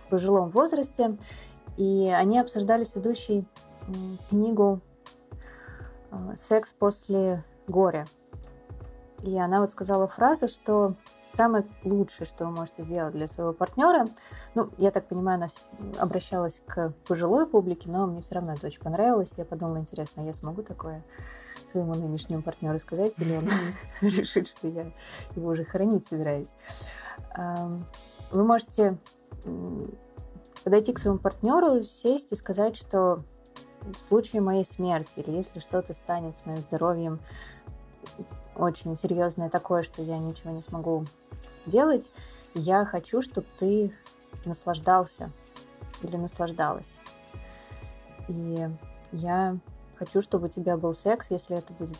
пожилом 0.09 0.49
возрасте. 0.49 1.17
И 1.77 2.11
они 2.15 2.39
обсуждали 2.39 2.83
с 2.83 2.95
ведущей 2.95 3.45
книгу 4.29 4.81
«Секс 6.35 6.73
после 6.73 7.43
горя». 7.67 8.05
И 9.23 9.37
она 9.37 9.61
вот 9.61 9.71
сказала 9.71 10.07
фразу, 10.07 10.47
что 10.47 10.95
самое 11.29 11.65
лучшее, 11.83 12.27
что 12.27 12.45
вы 12.45 12.51
можете 12.51 12.83
сделать 12.83 13.13
для 13.13 13.27
своего 13.27 13.53
партнера, 13.53 14.07
ну, 14.53 14.69
я 14.77 14.91
так 14.91 15.07
понимаю, 15.07 15.37
она 15.37 15.47
обращалась 15.99 16.61
к 16.65 16.93
пожилой 17.07 17.45
публике, 17.47 17.89
но 17.89 18.07
мне 18.07 18.21
все 18.21 18.35
равно 18.35 18.53
это 18.53 18.67
очень 18.67 18.81
понравилось. 18.81 19.33
Я 19.37 19.45
подумала, 19.45 19.77
интересно, 19.77 20.21
я 20.21 20.33
смогу 20.33 20.63
такое 20.63 21.03
своему 21.67 21.93
нынешнему 21.95 22.41
партнеру 22.41 22.79
сказать, 22.79 23.17
или 23.19 23.37
он 23.37 23.49
решит, 24.01 24.47
что 24.47 24.67
я 24.67 24.91
его 25.35 25.49
уже 25.49 25.65
хоронить 25.65 26.05
собираюсь. 26.05 26.53
Вы 28.31 28.43
можете 28.43 28.97
подойти 30.63 30.93
к 30.93 30.99
своему 30.99 31.19
партнеру, 31.19 31.83
сесть 31.83 32.31
и 32.31 32.35
сказать, 32.35 32.75
что 32.75 33.23
в 33.81 33.99
случае 33.99 34.41
моей 34.41 34.65
смерти 34.65 35.19
или 35.19 35.31
если 35.31 35.59
что-то 35.59 35.93
станет 35.93 36.37
с 36.37 36.45
моим 36.45 36.61
здоровьем 36.61 37.19
очень 38.55 38.95
серьезное 38.97 39.49
такое, 39.49 39.83
что 39.83 40.01
я 40.01 40.17
ничего 40.17 40.51
не 40.51 40.61
смогу 40.61 41.05
делать, 41.65 42.11
я 42.53 42.85
хочу, 42.85 43.21
чтобы 43.21 43.47
ты 43.59 43.93
наслаждался 44.45 45.29
или 46.01 46.15
наслаждалась. 46.15 46.95
И 48.27 48.67
я 49.11 49.57
хочу, 49.97 50.21
чтобы 50.21 50.47
у 50.47 50.49
тебя 50.49 50.77
был 50.77 50.93
секс, 50.93 51.31
если 51.31 51.57
это 51.57 51.73
будет 51.73 51.97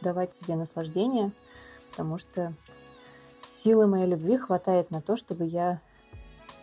давать 0.00 0.32
тебе 0.32 0.56
наслаждение, 0.56 1.32
потому 1.90 2.18
что 2.18 2.52
силы 3.42 3.86
моей 3.86 4.06
любви 4.06 4.36
хватает 4.36 4.90
на 4.90 5.00
то, 5.00 5.16
чтобы 5.16 5.44
я 5.44 5.80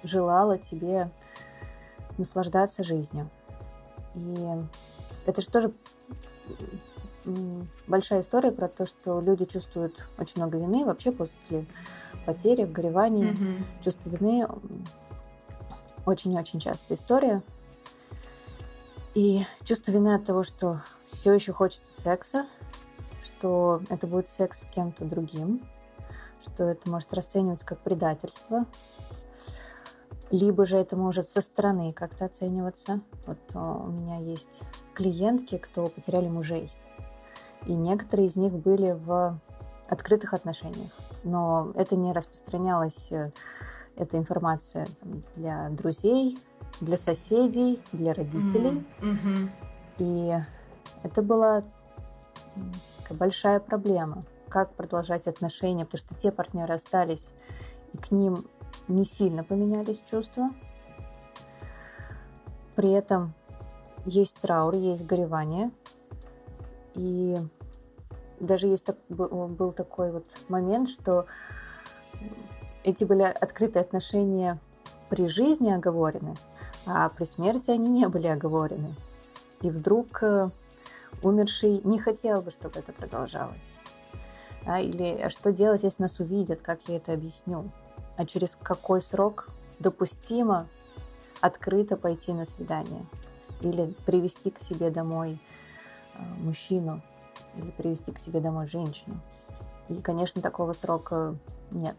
желала 0.03 0.57
тебе 0.57 1.09
наслаждаться 2.17 2.83
жизнью. 2.83 3.29
И 4.15 4.35
это 5.25 5.41
же 5.41 5.47
тоже 5.47 5.71
большая 7.87 8.21
история 8.21 8.51
про 8.51 8.67
то, 8.67 8.85
что 8.85 9.19
люди 9.21 9.45
чувствуют 9.45 10.07
очень 10.17 10.33
много 10.37 10.57
вины 10.57 10.85
вообще 10.85 11.11
после 11.11 11.65
потери, 12.25 12.65
горевания. 12.65 13.33
Mm-hmm. 13.33 13.63
Чувство 13.83 14.09
вины 14.09 14.47
очень-очень 16.05 16.59
частая 16.59 16.97
история. 16.97 17.41
И 19.15 19.43
чувство 19.63 19.91
вины 19.91 20.13
от 20.15 20.25
того, 20.25 20.43
что 20.43 20.81
все 21.05 21.33
еще 21.33 21.51
хочется 21.51 21.99
секса, 21.99 22.45
что 23.23 23.81
это 23.89 24.07
будет 24.07 24.29
секс 24.29 24.61
с 24.61 24.65
кем-то 24.65 25.05
другим, 25.05 25.61
что 26.45 26.65
это 26.65 26.89
может 26.89 27.13
расцениваться 27.13 27.65
как 27.65 27.79
предательство, 27.79 28.65
либо 30.31 30.65
же 30.65 30.77
это 30.77 30.95
может 30.95 31.27
со 31.27 31.41
стороны 31.41 31.91
как-то 31.91 32.25
оцениваться. 32.25 33.01
Вот 33.25 33.39
у 33.55 33.87
меня 33.87 34.17
есть 34.19 34.61
клиентки, 34.93 35.57
кто 35.57 35.87
потеряли 35.87 36.27
мужей, 36.27 36.71
и 37.65 37.73
некоторые 37.73 38.27
из 38.27 38.35
них 38.35 38.53
были 38.53 38.91
в 38.91 39.39
открытых 39.87 40.33
отношениях, 40.33 40.91
но 41.23 41.71
это 41.75 41.95
не 41.95 42.13
распространялось, 42.13 43.11
э, 43.11 43.31
эта 43.95 44.17
информация 44.17 44.87
там, 45.01 45.23
для 45.35 45.69
друзей, 45.69 46.37
для 46.79 46.97
соседей, 46.97 47.81
для 47.91 48.13
родителей. 48.13 48.85
Mm-hmm. 49.01 49.49
И 49.99 50.33
это 51.03 51.21
была 51.21 51.63
большая 53.09 53.59
проблема, 53.59 54.23
как 54.47 54.73
продолжать 54.73 55.27
отношения, 55.27 55.85
потому 55.85 55.99
что 55.99 56.15
те 56.15 56.31
партнеры 56.31 56.75
остались, 56.75 57.33
и 57.93 57.97
к 57.97 58.11
ним 58.11 58.45
не 58.87 59.05
сильно 59.05 59.43
поменялись 59.43 60.01
чувства. 60.09 60.49
При 62.75 62.91
этом 62.91 63.33
есть 64.05 64.35
траур, 64.35 64.75
есть 64.75 65.05
горевание. 65.05 65.71
И 66.99 67.37
даже 68.41 68.67
есть 68.67 68.83
так, 68.83 68.97
был 69.07 69.71
такой 69.71 70.11
вот 70.11 70.25
момент, 70.49 70.89
что 70.89 71.27
эти 72.83 73.05
были 73.05 73.21
открытые 73.21 73.81
отношения 73.81 74.59
при 75.09 75.27
жизни 75.29 75.71
оговорены, 75.71 76.35
а 76.85 77.07
при 77.07 77.23
смерти 77.23 77.71
они 77.71 77.87
не 77.87 78.07
были 78.09 78.27
оговорены. 78.27 78.93
И 79.61 79.69
вдруг 79.69 80.21
э, 80.23 80.49
умерший 81.23 81.79
не 81.85 81.99
хотел 81.99 82.41
бы, 82.41 82.51
чтобы 82.51 82.79
это 82.79 82.91
продолжалось. 82.91 83.73
А, 84.65 84.81
или 84.81 85.21
а 85.21 85.29
что 85.29 85.53
делать, 85.53 85.83
если 85.83 86.01
нас 86.01 86.19
увидят, 86.19 86.59
как 86.61 86.81
я 86.87 86.97
это 86.97 87.13
объясню? 87.13 87.71
А 88.17 88.25
через 88.25 88.57
какой 88.57 89.01
срок 89.01 89.47
допустимо 89.79 90.67
открыто 91.39 91.95
пойти 91.95 92.33
на 92.33 92.45
свидание? 92.45 93.05
Или 93.61 93.93
привести 94.05 94.51
к 94.51 94.59
себе 94.59 94.89
домой 94.89 95.39
мужчину, 96.37 97.01
или 97.55 97.71
привести 97.71 98.11
к 98.11 98.19
себе 98.19 98.39
домой 98.39 98.67
женщину. 98.67 99.19
И, 99.89 99.95
конечно, 100.01 100.41
такого 100.41 100.73
срока 100.73 101.35
нет. 101.71 101.95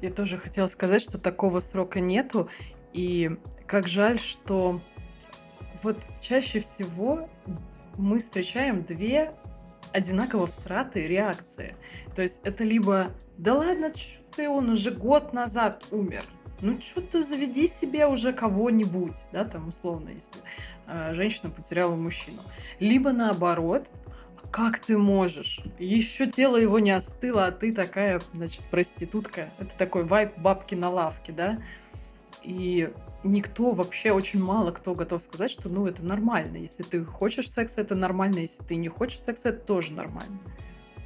Я 0.00 0.10
тоже 0.10 0.38
хотела 0.38 0.68
сказать, 0.68 1.02
что 1.02 1.18
такого 1.18 1.60
срока 1.60 2.00
нету. 2.00 2.48
И 2.92 3.38
как 3.66 3.88
жаль, 3.88 4.18
что 4.18 4.80
вот 5.82 5.98
чаще 6.20 6.60
всего 6.60 7.28
мы 7.96 8.20
встречаем 8.20 8.82
две 8.82 9.32
одинаково 9.92 10.46
всратые 10.46 11.08
реакции. 11.08 11.76
То 12.14 12.22
есть 12.22 12.40
это 12.44 12.64
либо 12.64 13.08
«Да 13.38 13.54
ладно, 13.54 13.92
ты, 14.34 14.48
он 14.48 14.70
уже 14.70 14.90
год 14.90 15.32
назад 15.32 15.84
умер». 15.90 16.24
Ну, 16.60 16.80
что 16.80 17.02
ты 17.02 17.22
заведи 17.22 17.66
себе 17.66 18.06
уже 18.06 18.32
кого-нибудь, 18.32 19.26
да, 19.32 19.44
там, 19.44 19.68
условно, 19.68 20.08
если 20.08 20.40
э, 20.86 21.12
женщина 21.14 21.50
потеряла 21.50 21.94
мужчину. 21.96 22.40
Либо 22.80 23.12
наоборот, 23.12 23.90
как 24.50 24.78
ты 24.78 24.96
можешь? 24.96 25.60
Еще 25.78 26.26
тело 26.26 26.56
его 26.56 26.78
не 26.78 26.92
остыло, 26.92 27.46
а 27.46 27.52
ты 27.52 27.74
такая, 27.74 28.20
значит, 28.32 28.62
проститутка. 28.70 29.50
Это 29.58 29.70
такой 29.76 30.04
вайп 30.04 30.38
бабки 30.38 30.74
на 30.74 30.88
лавке, 30.88 31.32
да? 31.32 31.58
И 32.42 32.90
никто 33.22 33.72
вообще, 33.72 34.12
очень 34.12 34.42
мало 34.42 34.70
кто 34.70 34.94
готов 34.94 35.22
сказать, 35.22 35.50
что, 35.50 35.68
ну, 35.68 35.86
это 35.86 36.02
нормально. 36.02 36.56
Если 36.56 36.84
ты 36.84 37.04
хочешь 37.04 37.50
секса, 37.50 37.82
это 37.82 37.94
нормально. 37.94 38.38
Если 38.38 38.62
ты 38.62 38.76
не 38.76 38.88
хочешь 38.88 39.20
секса, 39.20 39.50
это 39.50 39.60
тоже 39.60 39.92
нормально. 39.92 40.38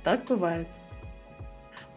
Так 0.05 0.27
бывает. 0.27 0.69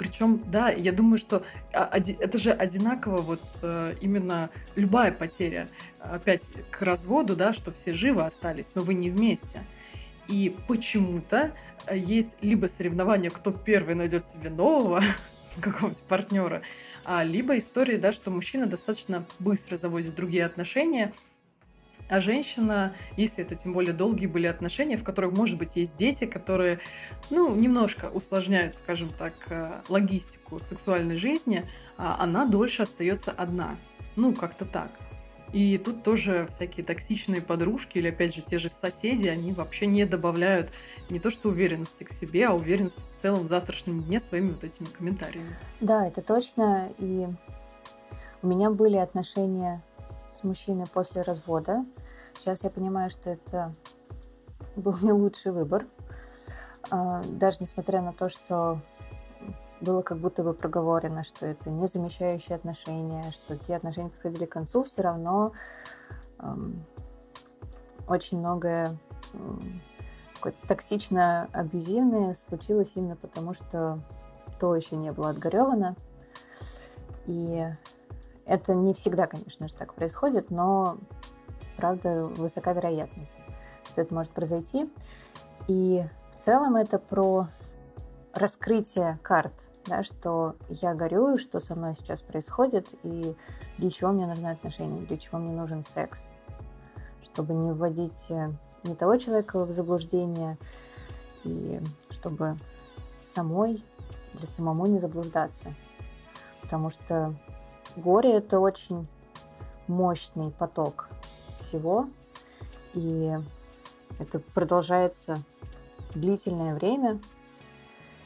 Причем, 0.03 0.43
да, 0.47 0.69
я 0.69 0.91
думаю, 0.91 1.17
что 1.17 1.45
это 1.71 2.37
же 2.37 2.51
одинаково 2.51 3.21
вот 3.21 3.41
э, 3.61 3.95
именно 4.01 4.49
любая 4.75 5.13
потеря. 5.13 5.69
Опять 6.01 6.49
к 6.71 6.81
разводу, 6.81 7.37
да, 7.37 7.53
что 7.53 7.71
все 7.71 7.93
живы 7.93 8.25
остались, 8.25 8.71
но 8.75 8.81
вы 8.81 8.95
не 8.95 9.09
вместе. 9.09 9.63
И 10.27 10.53
почему-то 10.67 11.53
э, 11.85 11.97
есть 11.97 12.35
либо 12.41 12.65
соревнование, 12.65 13.31
кто 13.31 13.51
первый 13.53 13.95
найдет 13.95 14.25
себе 14.25 14.49
нового 14.49 15.01
какого-нибудь 15.61 16.03
партнера, 16.03 16.63
а 17.05 17.23
либо 17.23 17.57
история, 17.57 17.97
да, 17.97 18.11
что 18.11 18.29
мужчина 18.29 18.65
достаточно 18.65 19.23
быстро 19.39 19.77
заводит 19.77 20.15
другие 20.15 20.43
отношения, 20.43 21.13
а 22.09 22.19
женщина, 22.19 22.93
если 23.17 23.43
это 23.43 23.55
тем 23.55 23.73
более 23.73 23.93
долгие 23.93 24.27
были 24.27 24.47
отношения, 24.47 24.97
в 24.97 25.03
которых, 25.03 25.35
может 25.35 25.57
быть, 25.57 25.75
есть 25.75 25.95
дети, 25.95 26.25
которые, 26.25 26.79
ну, 27.29 27.55
немножко 27.55 28.09
усложняют, 28.13 28.75
скажем 28.75 29.09
так, 29.17 29.33
э, 29.49 29.81
логистику 29.89 30.59
сексуальной 30.59 31.17
жизни, 31.17 31.65
а 31.97 32.17
она 32.19 32.45
дольше 32.45 32.83
остается 32.83 33.31
одна. 33.31 33.75
Ну, 34.15 34.33
как-то 34.33 34.65
так. 34.65 34.91
И 35.53 35.77
тут 35.77 36.03
тоже 36.03 36.47
всякие 36.49 36.83
токсичные 36.83 37.39
подружки 37.39 37.99
или, 37.99 38.09
опять 38.09 38.35
же, 38.35 38.41
те 38.41 38.57
же 38.57 38.69
соседи, 38.69 39.27
они 39.27 39.53
вообще 39.53 39.85
не 39.85 40.05
добавляют 40.05 40.71
не 41.09 41.19
то 41.19 41.29
что 41.29 41.49
уверенности 41.49 42.03
к 42.03 42.09
себе, 42.09 42.47
а 42.47 42.53
уверенности 42.53 43.03
в 43.11 43.15
целом 43.15 43.43
в 43.43 43.47
завтрашнем 43.47 44.01
дне 44.01 44.19
своими 44.19 44.49
вот 44.49 44.63
этими 44.63 44.87
комментариями. 44.87 45.55
Да, 45.79 46.07
это 46.07 46.21
точно. 46.21 46.91
И 46.97 47.27
у 48.41 48.47
меня 48.47 48.71
были 48.71 48.97
отношения 48.97 49.83
с 50.33 50.43
мужчиной 50.43 50.87
после 50.87 51.21
развода. 51.21 51.85
Сейчас 52.35 52.63
я 52.63 52.69
понимаю, 52.69 53.09
что 53.09 53.29
это 53.29 53.73
был 54.75 54.95
не 55.01 55.11
лучший 55.11 55.51
выбор. 55.51 55.85
А, 56.89 57.21
даже 57.23 57.57
несмотря 57.61 58.01
на 58.01 58.13
то, 58.13 58.29
что 58.29 58.81
было 59.81 60.01
как 60.01 60.17
будто 60.17 60.43
бы 60.43 60.53
проговорено, 60.53 61.23
что 61.23 61.45
это 61.45 61.69
не 61.69 61.87
замещающие 61.87 62.55
отношения, 62.55 63.23
что 63.31 63.57
те 63.57 63.75
отношения 63.75 64.09
подходили 64.09 64.45
к 64.45 64.51
концу, 64.51 64.83
все 64.83 65.01
равно 65.01 65.51
эм, 66.39 66.85
очень 68.07 68.39
многое 68.39 68.97
эм, 69.33 69.81
токсично-абьюзивное 70.67 72.33
случилось 72.33 72.93
именно 72.95 73.15
потому, 73.15 73.53
что 73.53 73.99
то 74.59 74.75
еще 74.75 74.95
не 74.95 75.11
было 75.11 75.29
отгоревано. 75.29 75.95
И 77.25 77.65
это 78.45 78.73
не 78.73 78.93
всегда, 78.93 79.27
конечно 79.27 79.67
же, 79.67 79.75
так 79.75 79.93
происходит, 79.93 80.49
но, 80.51 80.97
правда, 81.77 82.25
высока 82.25 82.73
вероятность, 82.73 83.36
что 83.91 84.01
это 84.01 84.13
может 84.13 84.32
произойти. 84.32 84.91
И 85.67 86.03
в 86.36 86.39
целом 86.39 86.75
это 86.75 86.99
про 86.99 87.47
раскрытие 88.34 89.19
карт, 89.21 89.53
да, 89.86 90.03
что 90.03 90.56
я 90.69 90.93
горюю, 90.93 91.38
что 91.38 91.60
со 91.60 91.75
мной 91.75 91.95
сейчас 91.95 92.21
происходит, 92.21 92.88
и 93.03 93.36
для 93.77 93.91
чего 93.91 94.12
мне 94.12 94.25
нужны 94.25 94.47
отношения, 94.47 95.06
для 95.06 95.17
чего 95.17 95.38
мне 95.38 95.53
нужен 95.53 95.84
секс, 95.84 96.34
чтобы 97.21 97.53
не 97.53 97.71
вводить 97.71 98.27
э, 98.29 98.51
не 98.84 98.95
того 98.95 99.17
человека 99.17 99.63
в 99.63 99.71
заблуждение, 99.71 100.58
и 101.43 101.79
чтобы 102.10 102.58
самой, 103.21 103.84
для 104.34 104.47
самому 104.47 104.86
не 104.88 104.99
заблуждаться. 104.99 105.73
Потому 106.62 106.89
что 106.89 107.36
горе— 107.95 108.34
это 108.34 108.60
очень 108.60 109.08
мощный 109.88 110.51
поток 110.51 111.10
всего, 111.60 112.08
и 112.93 113.38
это 114.19 114.39
продолжается 114.39 115.38
длительное 116.13 116.75
время— 116.75 117.19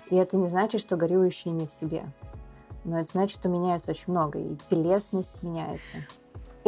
и 0.10 0.16
это 0.16 0.38
не 0.38 0.48
значит, 0.48 0.82
что 0.82 0.96
горюющий 0.96 1.52
не 1.52 1.68
в 1.68 1.74
себе. 1.74 2.06
Но 2.86 3.00
это 3.00 3.12
значит, 3.12 3.40
что 3.40 3.50
меняется 3.50 3.92
очень 3.92 4.14
много, 4.14 4.40
и 4.40 4.56
телесность 4.70 5.44
меняется. 5.44 5.98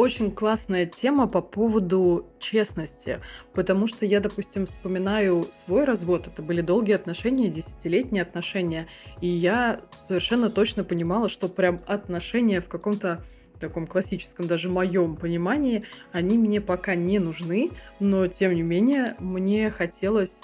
Очень 0.00 0.30
классная 0.30 0.86
тема 0.86 1.28
по 1.28 1.42
поводу 1.42 2.26
честности, 2.38 3.20
потому 3.52 3.86
что 3.86 4.06
я, 4.06 4.20
допустим, 4.20 4.64
вспоминаю 4.64 5.44
свой 5.52 5.84
развод, 5.84 6.26
это 6.26 6.40
были 6.40 6.62
долгие 6.62 6.94
отношения, 6.94 7.50
десятилетние 7.50 8.22
отношения, 8.22 8.88
и 9.20 9.26
я 9.26 9.82
совершенно 9.98 10.48
точно 10.48 10.84
понимала, 10.84 11.28
что 11.28 11.50
прям 11.50 11.80
отношения 11.86 12.62
в 12.62 12.68
каком-то 12.68 13.22
таком 13.60 13.86
классическом, 13.86 14.46
даже 14.46 14.70
моем 14.70 15.16
понимании, 15.16 15.84
они 16.12 16.38
мне 16.38 16.62
пока 16.62 16.94
не 16.94 17.18
нужны, 17.18 17.70
но 17.98 18.26
тем 18.26 18.54
не 18.54 18.62
менее 18.62 19.16
мне 19.18 19.70
хотелось 19.70 20.40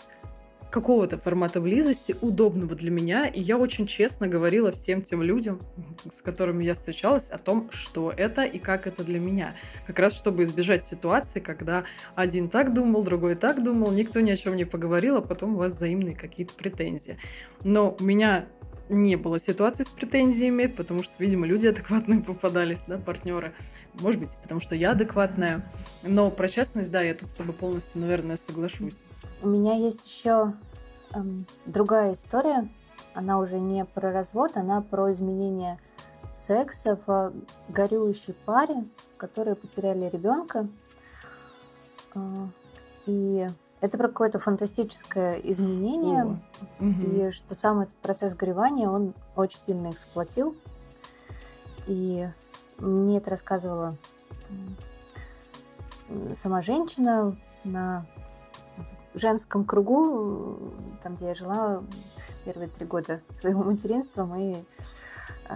какого-то 0.70 1.18
формата 1.18 1.60
близости, 1.60 2.16
удобного 2.20 2.74
для 2.74 2.90
меня, 2.90 3.26
и 3.26 3.40
я 3.40 3.56
очень 3.56 3.86
честно 3.86 4.28
говорила 4.28 4.72
всем 4.72 5.02
тем 5.02 5.22
людям, 5.22 5.60
с 6.12 6.22
которыми 6.22 6.64
я 6.64 6.74
встречалась, 6.74 7.30
о 7.30 7.38
том, 7.38 7.70
что 7.72 8.12
это 8.16 8.42
и 8.42 8.58
как 8.58 8.86
это 8.86 9.04
для 9.04 9.18
меня. 9.18 9.54
Как 9.86 9.98
раз 9.98 10.14
чтобы 10.14 10.44
избежать 10.44 10.84
ситуации, 10.84 11.40
когда 11.40 11.84
один 12.14 12.48
так 12.48 12.74
думал, 12.74 13.02
другой 13.02 13.34
так 13.34 13.62
думал, 13.62 13.92
никто 13.92 14.20
ни 14.20 14.30
о 14.30 14.36
чем 14.36 14.56
не 14.56 14.64
поговорил, 14.64 15.16
а 15.16 15.22
потом 15.22 15.54
у 15.54 15.58
вас 15.58 15.74
взаимные 15.74 16.14
какие-то 16.14 16.54
претензии. 16.54 17.18
Но 17.64 17.96
у 17.98 18.02
меня 18.02 18.46
не 18.88 19.16
было 19.16 19.38
ситуации 19.38 19.82
с 19.82 19.88
претензиями, 19.88 20.66
потому 20.66 21.02
что, 21.02 21.14
видимо, 21.18 21.46
люди 21.46 21.66
адекватные 21.66 22.20
попадались, 22.24 22.82
да, 22.86 22.98
партнеры. 22.98 23.54
Может 24.00 24.20
быть, 24.20 24.36
потому 24.42 24.60
что 24.60 24.74
я 24.74 24.92
адекватная. 24.92 25.62
Но 26.02 26.30
про 26.30 26.48
честность, 26.48 26.90
да, 26.90 27.02
я 27.02 27.14
тут 27.14 27.30
с 27.30 27.34
тобой 27.34 27.54
полностью, 27.54 28.00
наверное, 28.00 28.36
соглашусь. 28.36 29.02
У 29.42 29.48
меня 29.48 29.74
есть 29.74 30.06
еще 30.06 30.52
эм, 31.14 31.46
другая 31.64 32.12
история. 32.12 32.68
Она 33.14 33.38
уже 33.38 33.58
не 33.58 33.84
про 33.84 34.12
развод, 34.12 34.52
она 34.56 34.82
про 34.82 35.10
изменение 35.12 35.78
секса 36.30 36.98
в 37.06 37.32
горюющей 37.68 38.34
паре, 38.44 38.84
которые 39.16 39.56
потеряли 39.56 40.10
ребенка. 40.10 40.68
Э, 42.14 42.46
и 43.06 43.46
это 43.80 43.98
про 43.98 44.08
какое-то 44.08 44.38
фантастическое 44.38 45.34
изменение. 45.44 46.38
О. 46.80 46.84
И 46.84 47.30
что 47.30 47.54
сам 47.54 47.80
этот 47.80 47.94
процесс 47.96 48.34
горевания, 48.34 48.88
он 48.88 49.14
очень 49.34 49.58
сильно 49.58 49.90
эксплуатил. 49.90 50.56
И 51.86 52.28
мне 52.78 53.18
это 53.18 53.30
рассказывала 53.30 53.96
сама 56.34 56.62
женщина 56.62 57.36
на 57.64 58.06
женском 59.14 59.64
кругу, 59.64 60.58
там, 61.02 61.16
где 61.16 61.28
я 61.28 61.34
жила 61.34 61.82
первые 62.44 62.68
три 62.68 62.86
года 62.86 63.20
своего 63.28 63.64
материнства, 63.64 64.24
мы 64.24 64.64
э, 65.48 65.54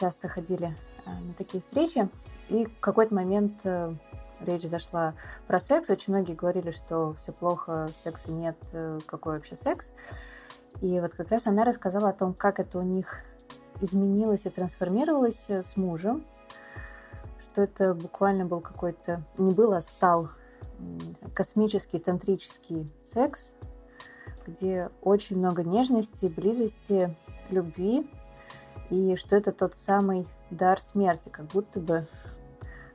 часто 0.00 0.28
ходили 0.28 0.74
э, 1.04 1.10
на 1.10 1.34
такие 1.34 1.60
встречи. 1.60 2.08
И 2.48 2.64
в 2.64 2.80
какой-то 2.80 3.14
момент 3.14 3.60
э, 3.64 3.94
речь 4.44 4.62
зашла 4.62 5.14
про 5.46 5.58
секс. 5.58 5.90
Очень 5.90 6.12
многие 6.12 6.34
говорили, 6.34 6.70
что 6.70 7.14
все 7.14 7.32
плохо, 7.32 7.88
секса 7.94 8.30
нет, 8.30 8.56
какой 9.06 9.34
вообще 9.34 9.56
секс. 9.56 9.92
И 10.80 11.00
вот 11.00 11.14
как 11.14 11.30
раз 11.30 11.46
она 11.46 11.64
рассказала 11.64 12.10
о 12.10 12.12
том, 12.12 12.34
как 12.34 12.58
это 12.58 12.78
у 12.78 12.82
них 12.82 13.20
изменилось 13.80 14.46
и 14.46 14.50
трансформировалось 14.50 15.50
с 15.50 15.76
мужем, 15.76 16.24
что 17.40 17.62
это 17.62 17.94
буквально 17.94 18.46
был 18.46 18.60
какой-то, 18.60 19.22
не 19.38 19.52
был, 19.52 19.72
а 19.72 19.80
стал 19.80 20.28
космический 21.34 21.98
тантрический 21.98 22.90
секс, 23.02 23.54
где 24.46 24.90
очень 25.02 25.36
много 25.38 25.62
нежности, 25.62 26.26
близости, 26.26 27.14
любви, 27.50 28.10
и 28.90 29.16
что 29.16 29.36
это 29.36 29.52
тот 29.52 29.74
самый 29.74 30.26
дар 30.50 30.80
смерти, 30.80 31.28
как 31.28 31.46
будто 31.46 31.80
бы, 31.80 32.06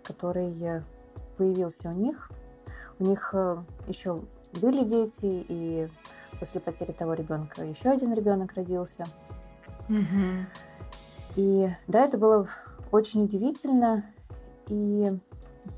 который 0.04 0.82
появился 1.38 1.90
у 1.90 1.94
них. 1.94 2.32
У 3.00 3.06
них 3.06 3.30
э, 3.34 3.58
еще 3.88 4.22
были 4.54 4.84
дети, 4.84 5.46
и 5.48 5.88
после 6.40 6.60
потери 6.60 6.92
того 6.92 7.14
ребенка 7.14 7.64
еще 7.64 7.90
один 7.90 8.14
ребенок 8.14 8.54
родился. 8.54 9.06
Mm-hmm. 9.88 10.46
И 11.36 11.70
да, 11.88 12.06
это 12.06 12.18
было 12.18 12.48
очень 12.92 13.24
удивительно. 13.24 14.04
И 14.68 15.14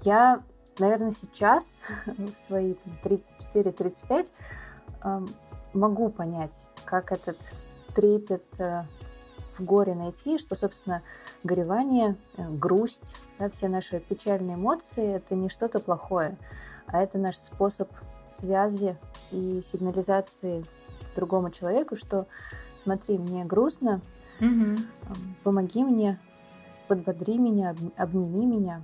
я 0.04 0.42
наверное, 0.80 1.12
сейчас, 1.12 1.82
в 2.06 2.34
свои 2.34 2.76
34-35, 3.04 4.32
могу 5.74 6.10
понять, 6.10 6.68
как 6.86 7.12
этот 7.12 7.38
трепет 7.94 8.46
э, 8.60 8.84
в 9.60 9.64
горе 9.66 9.94
найти, 9.94 10.38
что, 10.38 10.56
собственно, 10.56 11.02
горевание, 11.44 12.16
э, 12.38 12.50
грусть, 12.50 13.18
да, 13.38 13.50
все 13.50 13.68
наши 13.68 14.00
печальные 14.00 14.56
эмоции— 14.56 15.14
это 15.16 15.36
не 15.36 15.50
что-то 15.50 15.80
плохое, 15.80 16.38
а 16.88 17.02
это 17.02 17.18
наш 17.18 17.38
способ 17.38 17.90
связи 18.26 18.96
и 19.32 19.62
сигнализации 19.62 20.66
другому 21.16 21.50
человеку, 21.50 21.96
что 21.96 22.28
смотри, 22.78 23.18
мне 23.18 23.44
грустно, 23.44 24.02
угу. 24.40 24.78
помоги 25.44 25.84
мне, 25.84 26.20
подбодри 26.88 27.38
меня, 27.38 27.76
обними 27.98 28.46
меня. 28.46 28.82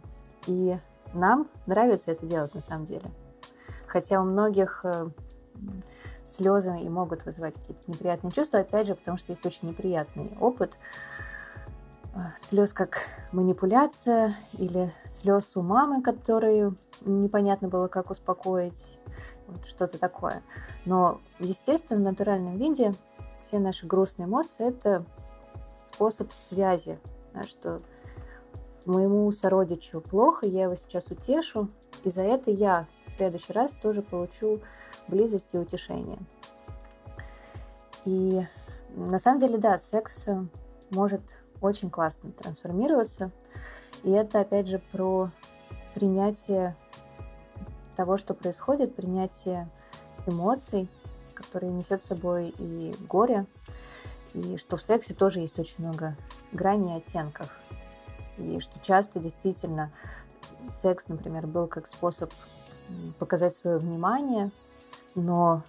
И 0.47 0.77
нам 1.13 1.47
нравится 1.65 2.11
это 2.11 2.25
делать 2.25 2.53
на 2.53 2.61
самом 2.61 2.85
деле. 2.85 3.09
Хотя 3.88 4.21
у 4.21 4.25
многих 4.25 4.81
э, 4.83 5.09
слезы 6.25 6.77
и 6.79 6.89
могут 6.89 7.25
вызывать 7.25 7.55
какие-то 7.55 7.83
неприятные 7.88 8.31
чувства, 8.31 8.59
опять 8.59 8.88
же, 8.88 8.95
потому 8.95 9.17
что 9.17 9.31
есть 9.31 9.45
очень 9.45 9.69
неприятный 9.69 10.35
опыт 10.39 10.77
э, 12.13 12.19
слез 12.39 12.73
как 12.73 13.01
манипуляция 13.31 14.35
или 14.57 14.93
слез 15.07 15.55
у 15.55 15.61
мамы, 15.61 16.01
которую 16.01 16.75
непонятно 17.01 17.67
было, 17.67 17.88
как 17.88 18.09
успокоить, 18.09 18.99
вот 19.47 19.65
что-то 19.65 19.97
такое. 19.97 20.41
Но, 20.85 21.19
естественно, 21.39 21.99
в 21.99 22.03
натуральном 22.03 22.57
виде 22.57 22.93
все 23.41 23.59
наши 23.59 23.85
грустные 23.85 24.25
эмоции– 24.25 24.67
это 24.67 25.05
способ 25.81 26.33
связи, 26.33 26.97
что 27.47 27.79
моему 28.85 29.31
сородичу 29.31 30.01
плохо, 30.01 30.47
я 30.47 30.63
его 30.63 30.75
сейчас 30.75 31.11
утешу, 31.11 31.69
и 32.03 32.09
за 32.09 32.23
это 32.23 32.51
я 32.51 32.88
в 33.07 33.11
следующий 33.11 33.53
раз 33.53 33.73
тоже 33.73 34.01
получу 34.01 34.61
близость 35.07 35.49
и 35.53 35.57
утешение. 35.57 36.19
И 38.05 38.45
на 38.95 39.19
самом 39.19 39.39
деле, 39.39 39.57
да, 39.57 39.77
секс 39.77 40.27
может 40.91 41.21
очень 41.61 41.89
классно 41.89 42.31
трансформироваться. 42.31 43.31
И 44.03 44.11
это, 44.11 44.41
опять 44.41 44.67
же, 44.67 44.79
про 44.91 45.31
принятие 45.93 46.75
того, 47.95 48.17
что 48.17 48.33
происходит, 48.33 48.95
принятие 48.95 49.69
эмоций, 50.27 50.89
которые 51.33 51.71
несет 51.71 52.03
с 52.03 52.07
собой 52.07 52.53
и 52.57 52.93
горе, 53.07 53.45
и 54.33 54.57
что 54.57 54.77
в 54.77 54.83
сексе 54.83 55.13
тоже 55.13 55.39
есть 55.39 55.57
очень 55.59 55.75
много 55.79 56.15
граней 56.51 56.95
и 56.95 56.97
оттенков. 56.97 57.49
И 58.37 58.59
что 58.59 58.79
часто 58.79 59.19
действительно 59.19 59.91
секс, 60.69 61.07
например, 61.07 61.47
был 61.47 61.67
как 61.67 61.87
способ 61.87 62.31
показать 63.17 63.55
свое 63.55 63.77
внимание, 63.77 64.51
но 65.15 65.63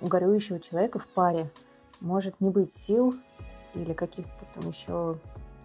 у 0.00 0.06
горюющего 0.06 0.60
человека 0.60 0.98
в 0.98 1.08
паре 1.08 1.50
может 2.00 2.40
не 2.40 2.50
быть 2.50 2.72
сил 2.72 3.14
или 3.74 3.92
каких-то 3.92 4.44
там 4.54 4.70
еще 4.70 5.18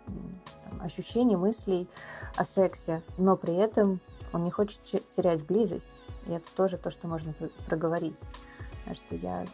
там, 0.05 0.81
ощущений, 0.81 1.35
мыслей 1.35 1.87
о 2.35 2.43
сексе, 2.43 3.01
но 3.17 3.37
при 3.37 3.55
этом 3.55 3.99
он 4.33 4.43
не 4.43 4.51
хочет 4.51 4.79
терять 5.15 5.45
близость. 5.45 6.01
И 6.27 6.31
это 6.31 6.49
тоже 6.55 6.77
то, 6.77 6.89
что 6.89 7.07
можно 7.07 7.33
проговорить. 7.67 8.19
Потому 8.79 8.95
что 8.95 9.15
я 9.15 9.45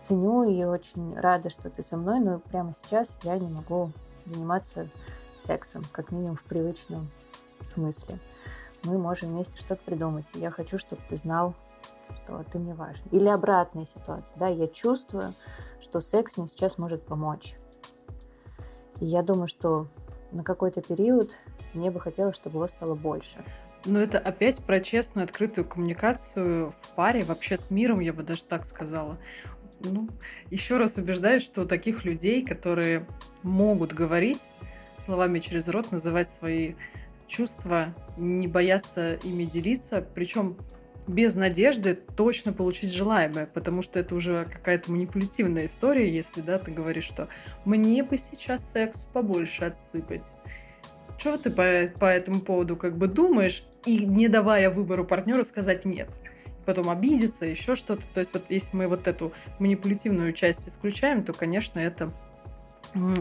ценю 0.00 0.44
и 0.44 0.64
очень 0.64 1.14
рада, 1.18 1.50
что 1.50 1.70
ты 1.70 1.82
со 1.82 1.96
мной, 1.96 2.20
но 2.20 2.38
прямо 2.38 2.72
сейчас 2.72 3.18
я 3.22 3.38
не 3.38 3.48
могу 3.48 3.92
заниматься 4.24 4.88
сексом, 5.36 5.82
как 5.92 6.10
минимум 6.10 6.36
в 6.36 6.42
привычном 6.44 7.10
смысле. 7.60 8.18
Мы 8.84 8.98
можем 8.98 9.30
вместе 9.30 9.56
что-то 9.58 9.82
придумать. 9.84 10.24
И 10.34 10.40
я 10.40 10.50
хочу, 10.50 10.78
чтобы 10.78 11.02
ты 11.08 11.16
знал, 11.16 11.54
что 12.38 12.52
ты 12.52 12.58
мне 12.58 12.74
важен. 12.74 13.02
Или 13.10 13.28
обратная 13.28 13.86
ситуация. 13.86 14.38
Да, 14.38 14.48
я 14.48 14.66
чувствую, 14.68 15.32
что 15.80 16.00
секс 16.00 16.36
мне 16.36 16.46
сейчас 16.46 16.78
может 16.78 17.02
помочь. 17.04 17.54
И 19.00 19.06
я 19.06 19.22
думаю, 19.22 19.46
что 19.46 19.88
на 20.30 20.44
какой-то 20.44 20.82
период 20.82 21.32
мне 21.74 21.90
бы 21.90 22.00
хотелось, 22.00 22.36
чтобы 22.36 22.56
его 22.56 22.68
стало 22.68 22.94
больше. 22.94 23.44
Но 23.86 23.98
это 23.98 24.18
опять 24.18 24.62
про 24.64 24.80
честную, 24.80 25.24
открытую 25.24 25.66
коммуникацию 25.66 26.70
в 26.70 26.88
паре, 26.94 27.22
вообще 27.22 27.56
с 27.56 27.70
миром, 27.70 28.00
я 28.00 28.12
бы 28.12 28.22
даже 28.22 28.44
так 28.44 28.64
сказала 28.64 29.18
ну, 29.84 30.08
еще 30.50 30.76
раз 30.76 30.96
убеждаюсь, 30.96 31.42
что 31.42 31.64
таких 31.64 32.04
людей, 32.04 32.44
которые 32.44 33.06
могут 33.42 33.92
говорить 33.92 34.40
словами 34.98 35.38
через 35.38 35.68
рот, 35.68 35.90
называть 35.92 36.30
свои 36.30 36.74
чувства, 37.26 37.94
не 38.16 38.46
бояться 38.48 39.14
ими 39.14 39.44
делиться, 39.44 40.06
причем 40.14 40.56
без 41.10 41.34
надежды 41.34 41.98
точно 42.16 42.52
получить 42.52 42.92
желаемое, 42.92 43.46
потому 43.46 43.82
что 43.82 43.98
это 43.98 44.14
уже 44.14 44.46
какая-то 44.50 44.90
манипулятивная 44.90 45.66
история, 45.66 46.10
если, 46.10 46.40
да, 46.40 46.58
ты 46.58 46.70
говоришь, 46.70 47.04
что 47.04 47.28
мне 47.64 48.02
бы 48.02 48.18
сейчас 48.18 48.70
сексу 48.70 49.06
побольше 49.12 49.64
отсыпать. 49.64 50.34
Что 51.18 51.36
ты 51.36 51.50
по, 51.50 51.90
по 51.98 52.06
этому 52.06 52.40
поводу 52.40 52.76
как 52.76 52.96
бы 52.96 53.06
думаешь, 53.06 53.64
и 53.84 54.04
не 54.06 54.28
давая 54.28 54.70
выбору 54.70 55.04
партнеру 55.04 55.44
сказать 55.44 55.84
нет– 55.84 56.08
потом 56.64 56.90
обидеться, 56.90 57.46
еще 57.46 57.74
что-то. 57.74 58.02
То 58.14 58.20
есть 58.20 58.32
вот 58.32 58.44
если 58.48 58.76
мы 58.76 58.86
вот 58.86 59.08
эту 59.08 59.32
манипулятивную 59.58 60.32
часть 60.32 60.68
исключаем, 60.68 61.24
то, 61.24 61.32
конечно, 61.32 61.80
это 61.80 62.12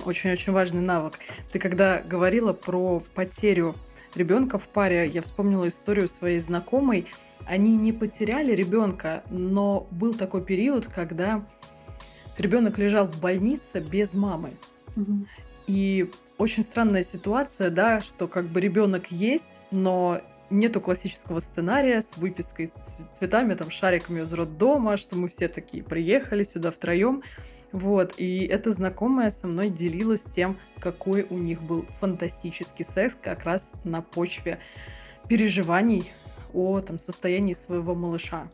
очень-очень 0.06 0.54
важный 0.54 0.82
навык. 0.82 1.15
Ты 1.52 1.58
когда 1.58 2.02
говорила 2.02 2.54
про 2.54 3.02
потерю 3.15 3.75
ребенка 4.13 4.60
в 4.60 4.67
паре, 4.67 5.08
я 5.08 5.21
вспомнила 5.21 5.67
историю 5.67 6.08
своей 6.08 6.39
знакомой, 6.39 7.08
они 7.45 7.75
не 7.75 7.91
потеряли 7.93 8.54
ребенка, 8.54 9.23
но 9.30 9.88
был 9.91 10.13
такой 10.13 10.43
период, 10.43 10.88
когда 10.88 11.45
ребенок 12.38 12.78
лежал 12.78 13.08
в 13.08 13.19
больнице 13.19 13.80
без 13.80 14.13
мамы. 14.13 14.52
Угу. 14.95 15.25
И 15.67 16.10
очень 16.38 16.63
странная 16.63 17.04
ситуация, 17.04 17.69
да, 17.69 17.99
что 17.99 18.28
как 18.28 18.47
бы 18.47 18.62
ребенок 18.62 19.12
есть, 19.12 19.62
но 19.71 20.21
нету 20.49 20.82
классического 20.82 21.39
сценария 21.41 22.02
с 22.02 22.17
выпиской 22.17 22.71
цветами, 23.13 23.54
там, 23.54 23.69
шариками 23.69 24.21
из 24.21 24.34
роддома, 24.34 24.97
что 24.97 25.15
мы 25.15 25.28
все 25.30 25.47
такие 25.47 25.84
приехали 25.84 26.43
сюда 26.43 26.71
втроем. 26.71 27.23
Вот, 27.71 28.15
и 28.17 28.45
эта 28.45 28.71
знакомая 28.71 29.30
со 29.30 29.45
мной 29.45 29.69
делилась 29.69 30.23
тем, 30.23 30.58
какой 30.80 31.28
у 31.30 31.38
них 31.38 31.62
был 31.62 31.86
фантастический 31.99 32.84
секс 32.84 33.15
как 33.21 33.43
раз 33.43 33.71
на 33.84 34.02
почве 34.02 34.60
переживаний 35.28 36.10
о 36.53 36.81
там, 36.81 36.99
состоянии 36.99 37.53
своего 37.53 37.95
малыша. 37.95 38.49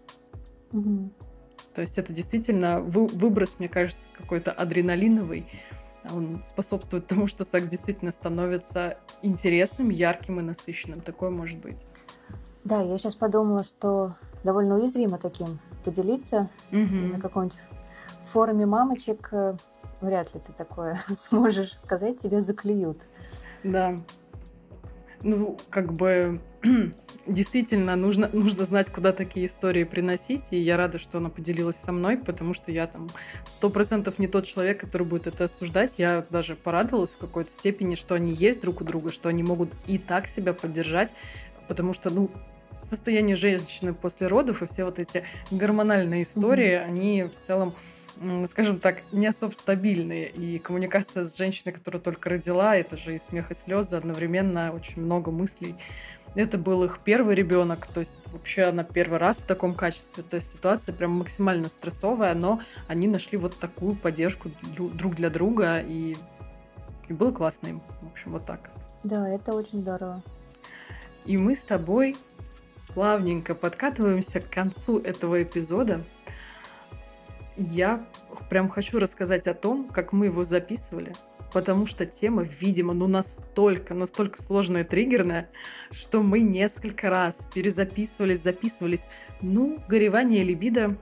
Угу. 0.72 1.12
То 1.74 1.82
есть 1.82 1.98
это 1.98 2.14
действительно 2.14 2.80
вы, 2.80 3.08
выброс, 3.08 3.58
мне 3.60 3.68
кажется, 3.68 4.08
какой-то 4.18 4.52
адреналиновый. 4.52 5.46
Он 6.14 6.42
способствует 6.46 7.08
тому, 7.08 7.28
что 7.28 7.44
секс 7.44 7.68
действительно 7.68 8.12
становится 8.12 8.98
интересным, 9.22 9.90
ярким 9.90 10.40
и 10.40 10.44
насыщенным. 10.44 11.02
Такое 11.02 11.32
может 11.32 11.60
быть. 11.60 11.78
Да, 12.64 12.82
я 12.82 12.98
сейчас 12.98 13.16
подумала, 13.16 13.64
что 13.64 14.16
довольно 14.44 14.76
уязвимо 14.76 15.18
таким 15.18 15.60
поделиться 15.84 16.50
угу. 16.72 17.14
на 17.14 17.20
каком-нибудь 17.20 17.58
форуме 18.32 18.66
мамочек. 18.66 19.30
Э, 19.32 19.56
вряд 20.02 20.34
ли 20.34 20.40
ты 20.40 20.54
такое 20.54 21.00
сможешь 21.10 21.78
сказать, 21.78 22.20
тебя 22.20 22.42
заклюют. 22.42 23.02
Да. 23.64 23.98
Ну, 25.22 25.58
как 25.70 25.94
бы 25.94 26.42
действительно 27.28 27.96
нужно, 27.96 28.30
нужно 28.32 28.66
знать, 28.66 28.90
куда 28.90 29.12
такие 29.12 29.46
истории 29.46 29.84
приносить, 29.84 30.44
и 30.52 30.58
я 30.58 30.78
рада, 30.78 31.00
что 31.00 31.18
она 31.18 31.30
поделилась 31.30 31.76
со 31.76 31.92
мной, 31.92 32.18
потому 32.18 32.54
что 32.54 32.72
я 32.72 32.88
там 32.88 33.10
сто 33.46 33.70
процентов 33.70 34.20
не 34.20 34.28
тот 34.28 34.46
человек, 34.46 34.80
который 34.80 35.06
будет 35.06 35.28
это 35.28 35.46
осуждать. 35.46 35.96
Я 35.98 36.26
даже 36.30 36.56
порадовалась 36.56 37.12
в 37.12 37.18
какой-то 37.18 37.52
степени, 37.52 37.96
что 37.96 38.16
они 38.16 38.34
есть 38.34 38.62
друг 38.62 38.82
у 38.82 38.84
друга, 38.84 39.12
что 39.12 39.30
они 39.30 39.44
могут 39.44 39.70
и 39.88 39.98
так 39.98 40.28
себя 40.28 40.54
поддержать, 40.54 41.14
потому 41.68 41.94
что, 41.94 42.10
ну, 42.10 42.30
состояние 42.82 43.36
женщины 43.36 43.94
после 43.94 44.28
родов 44.28 44.62
и 44.62 44.68
все 44.68 44.86
вот 44.86 45.00
эти 45.00 45.24
гормональные 45.50 46.24
истории, 46.24 46.74
mm-hmm. 46.74 46.86
они 46.86 47.24
в 47.24 47.46
целом 47.46 47.74
скажем 48.48 48.80
так, 48.80 49.02
не 49.12 49.28
особо 49.28 49.54
стабильные. 49.56 50.30
И 50.30 50.58
коммуникация 50.60 51.26
с 51.26 51.36
женщиной, 51.36 51.74
которая 51.74 52.02
только 52.02 52.30
родила, 52.30 52.76
это 52.78 52.96
же 52.96 53.18
и 53.18 53.20
смех, 53.20 53.52
и 53.52 53.56
слезы, 53.56 53.98
одновременно 53.98 54.72
очень 54.74 55.02
много 55.02 55.32
мыслей 55.32 55.76
это 56.36 56.58
был 56.58 56.84
их 56.84 57.00
первый 57.04 57.34
ребенок, 57.34 57.88
то 57.88 58.02
есть 58.02 58.18
вообще 58.32 58.72
на 58.72 58.84
первый 58.84 59.20
раз 59.20 59.38
в 59.38 59.46
таком 59.46 59.74
качестве. 59.74 60.24
То 60.24 60.36
есть 60.36 60.52
ситуация 60.52 60.94
прям 60.94 61.12
максимально 61.12 61.70
стрессовая, 61.70 62.34
но 62.34 62.62
они 62.88 63.08
нашли 63.08 63.38
вот 63.38 63.58
такую 63.58 63.96
поддержку 63.96 64.50
друг 64.76 65.16
для 65.16 65.30
друга, 65.30 65.80
и, 65.80 66.18
и 67.08 67.14
было 67.14 67.32
классно 67.32 67.68
им. 67.68 67.82
В 68.02 68.08
общем, 68.12 68.34
вот 68.34 68.46
так. 68.46 68.70
Да, 69.04 69.30
это 69.30 69.54
очень 69.54 69.82
здорово. 69.82 70.22
И 71.26 71.38
мы 71.38 71.56
с 71.56 71.64
тобой 71.64 72.18
плавненько 72.94 73.56
подкатываемся 73.56 74.40
к 74.40 74.50
концу 74.50 75.00
этого 75.00 75.42
эпизода. 75.42 76.04
Я 77.56 78.06
прям 78.50 78.70
хочу 78.70 79.00
рассказать 79.00 79.48
о 79.48 79.54
том, 79.54 79.88
как 79.88 80.12
мы 80.12 80.26
его 80.26 80.44
записывали, 80.44 81.14
потому 81.56 81.88
что 81.88 82.06
тема, 82.06 82.42
видимо, 82.44 82.94
ну 82.94 83.08
настолько, 83.08 83.94
настолько 83.94 84.44
сложная 84.44 84.84
и 84.84 84.86
триггерная, 84.86 85.50
что 85.90 86.22
мы 86.22 86.42
несколько 86.42 87.10
раз 87.10 87.48
перезаписывались, 87.54 88.44
записывались. 88.44 89.06
Ну, 89.40 89.80
горевание 89.88 90.44
либидо 90.44 90.98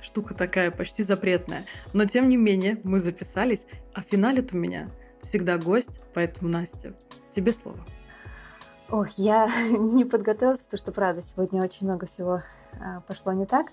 штука 0.00 0.32
такая 0.32 0.70
почти 0.70 1.02
запретная. 1.02 1.64
Но 1.92 2.06
тем 2.06 2.30
не 2.30 2.38
менее, 2.38 2.80
мы 2.82 2.98
записались, 2.98 3.66
а 3.92 4.00
финалит 4.00 4.54
у 4.54 4.56
меня 4.56 4.88
всегда 5.20 5.58
гость, 5.58 6.00
поэтому, 6.14 6.50
Настя, 6.50 6.94
тебе 7.36 7.52
слово. 7.52 7.84
Ох, 8.88 9.10
я 9.18 9.50
не 9.68 10.06
подготовилась, 10.06 10.62
потому 10.62 10.78
что, 10.78 10.92
правда, 10.92 11.20
сегодня 11.20 11.62
очень 11.62 11.86
много 11.86 12.06
всего 12.06 12.42
а, 12.80 13.00
пошло 13.00 13.34
не 13.34 13.44
так. 13.44 13.66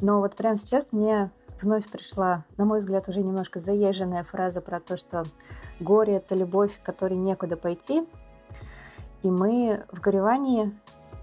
Но 0.00 0.20
вот 0.20 0.36
прямо 0.36 0.56
сейчас 0.56 0.94
мне 0.94 1.30
вновь 1.62 1.86
пришла, 1.88 2.44
на 2.56 2.64
мой 2.64 2.80
взгляд, 2.80 3.08
уже 3.08 3.20
немножко 3.20 3.60
заезженная 3.60 4.24
фраза 4.24 4.60
про 4.60 4.80
то, 4.80 4.96
что 4.96 5.24
горе— 5.80 6.16
это 6.16 6.34
любовь, 6.34 6.80
которой 6.82 7.14
некуда 7.16 7.56
пойти. 7.56 8.06
И 9.22 9.30
мы 9.30 9.84
в 9.90 10.00
горевании 10.00 10.78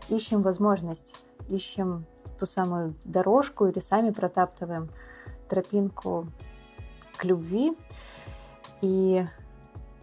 ищем 0.10 0.42
возможность, 0.42 1.16
ищем 1.50 2.06
ту 2.40 2.46
самую 2.46 2.96
дорожку 3.04 3.66
или 3.68 3.80
сами 3.80 4.12
протаптываем 4.12 4.90
тропинку 5.48 6.28
к 7.18 7.24
любви. 7.24 7.78
И 8.82 9.26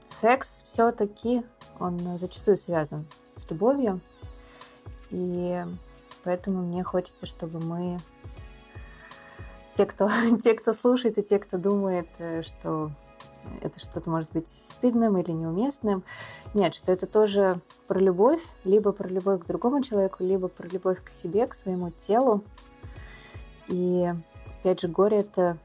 секс 0.07 0.62
все-таки, 0.64 1.45
он 1.79 1.99
зачастую 2.18 2.57
связан 2.57 3.07
с 3.31 3.49
любовью. 3.51 4.01
И 5.11 5.64
поэтому 6.25 6.62
мне 6.62 6.83
хочется, 6.83 7.27
чтобы 7.27 7.61
мы 7.61 7.99
те, 9.75 9.87
кто, 9.87 10.09
те, 10.43 10.55
кто 10.55 10.73
слушает, 10.73 11.19
и 11.19 11.23
те, 11.23 11.39
кто 11.39 11.59
думает, 11.59 12.09
э, 12.19 12.43
что 12.43 12.91
это 13.61 13.81
что-то 13.81 14.09
может 14.09 14.31
быть 14.33 14.49
стыдным 14.49 15.19
или 15.19 15.33
неуместным. 15.33 16.05
Нет, 16.55 16.75
что 16.75 16.93
это 16.93 17.07
тоже 17.07 17.61
про 17.89 17.99
любовь, 17.99 18.41
либо 18.65 18.93
про 18.93 19.09
любовь 19.09 19.43
к 19.43 19.47
другому 19.47 19.83
человеку, 19.83 20.23
либо 20.23 20.49
про 20.49 20.69
любовь 20.69 21.03
к 21.03 21.11
себе, 21.11 21.47
к 21.47 21.55
своему 21.55 21.91
телу. 21.91 22.43
И 23.69 24.13
опять 24.61 24.81
же, 24.81 24.89
горе 24.89 25.19
это 25.19 25.59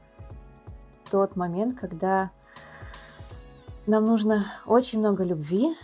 тот 1.10 1.36
момент, 1.36 1.78
когда 1.78 2.30
нам 3.86 4.04
нужно 4.04 4.46
очень 4.66 4.98
много 4.98 5.24
любви, 5.24 5.74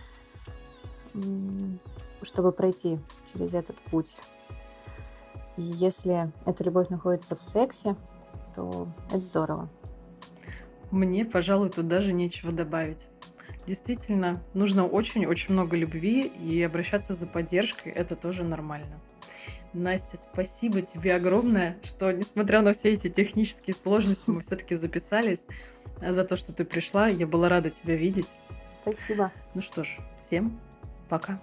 чтобы 2.23 2.53
пройти 2.53 2.99
через 3.33 3.55
этот 3.55 3.77
путь. 3.91 4.17
И 5.57 5.63
если 5.63 6.33
эта 6.45 6.65
любовь 6.65 6.89
находится 6.89 7.37
в 7.37 7.43
сексе, 7.43 7.97
то 8.55 8.88
это 9.09 9.21
здорово. 9.21 9.69
Мне, 10.90 11.25
пожалуй, 11.25 11.71
тут 11.71 11.88
даже 11.88 12.12
нечего 12.12 12.53
добавить. 12.53 13.09
Действительно, 13.67 14.43
нужно 14.53 14.87
очень-очень 14.87 15.55
много 15.55 15.77
любви 15.77 16.27
и 16.27 16.62
обращаться 16.62 17.14
за 17.14 17.27
поддержкой, 17.27 17.93
это 17.93 18.14
тоже 18.14 18.45
нормально. 18.45 19.01
Настя, 19.73 20.19
спасибо 20.19 20.83
тебе 20.83 21.17
огромное, 21.17 21.79
что, 21.83 22.12
несмотря 22.12 22.62
на 22.62 22.75
все 22.75 22.93
эти 22.93 23.09
технические 23.09 23.75
сложности, 23.75 24.31
мы 24.31 24.43
все-таки 24.43 24.77
записались. 24.77 25.45
За 26.01 26.25
то, 26.25 26.37
что 26.37 26.53
ты 26.53 26.64
пришла, 26.64 27.09
я 27.09 27.27
была 27.27 27.49
рада 27.49 27.71
тебя 27.71 27.97
видеть. 27.97 28.29
Спасибо. 28.83 29.33
Ну 29.55 29.62
что 29.62 29.83
ж, 29.83 29.99
всем 30.19 30.61
пока. 31.09 31.40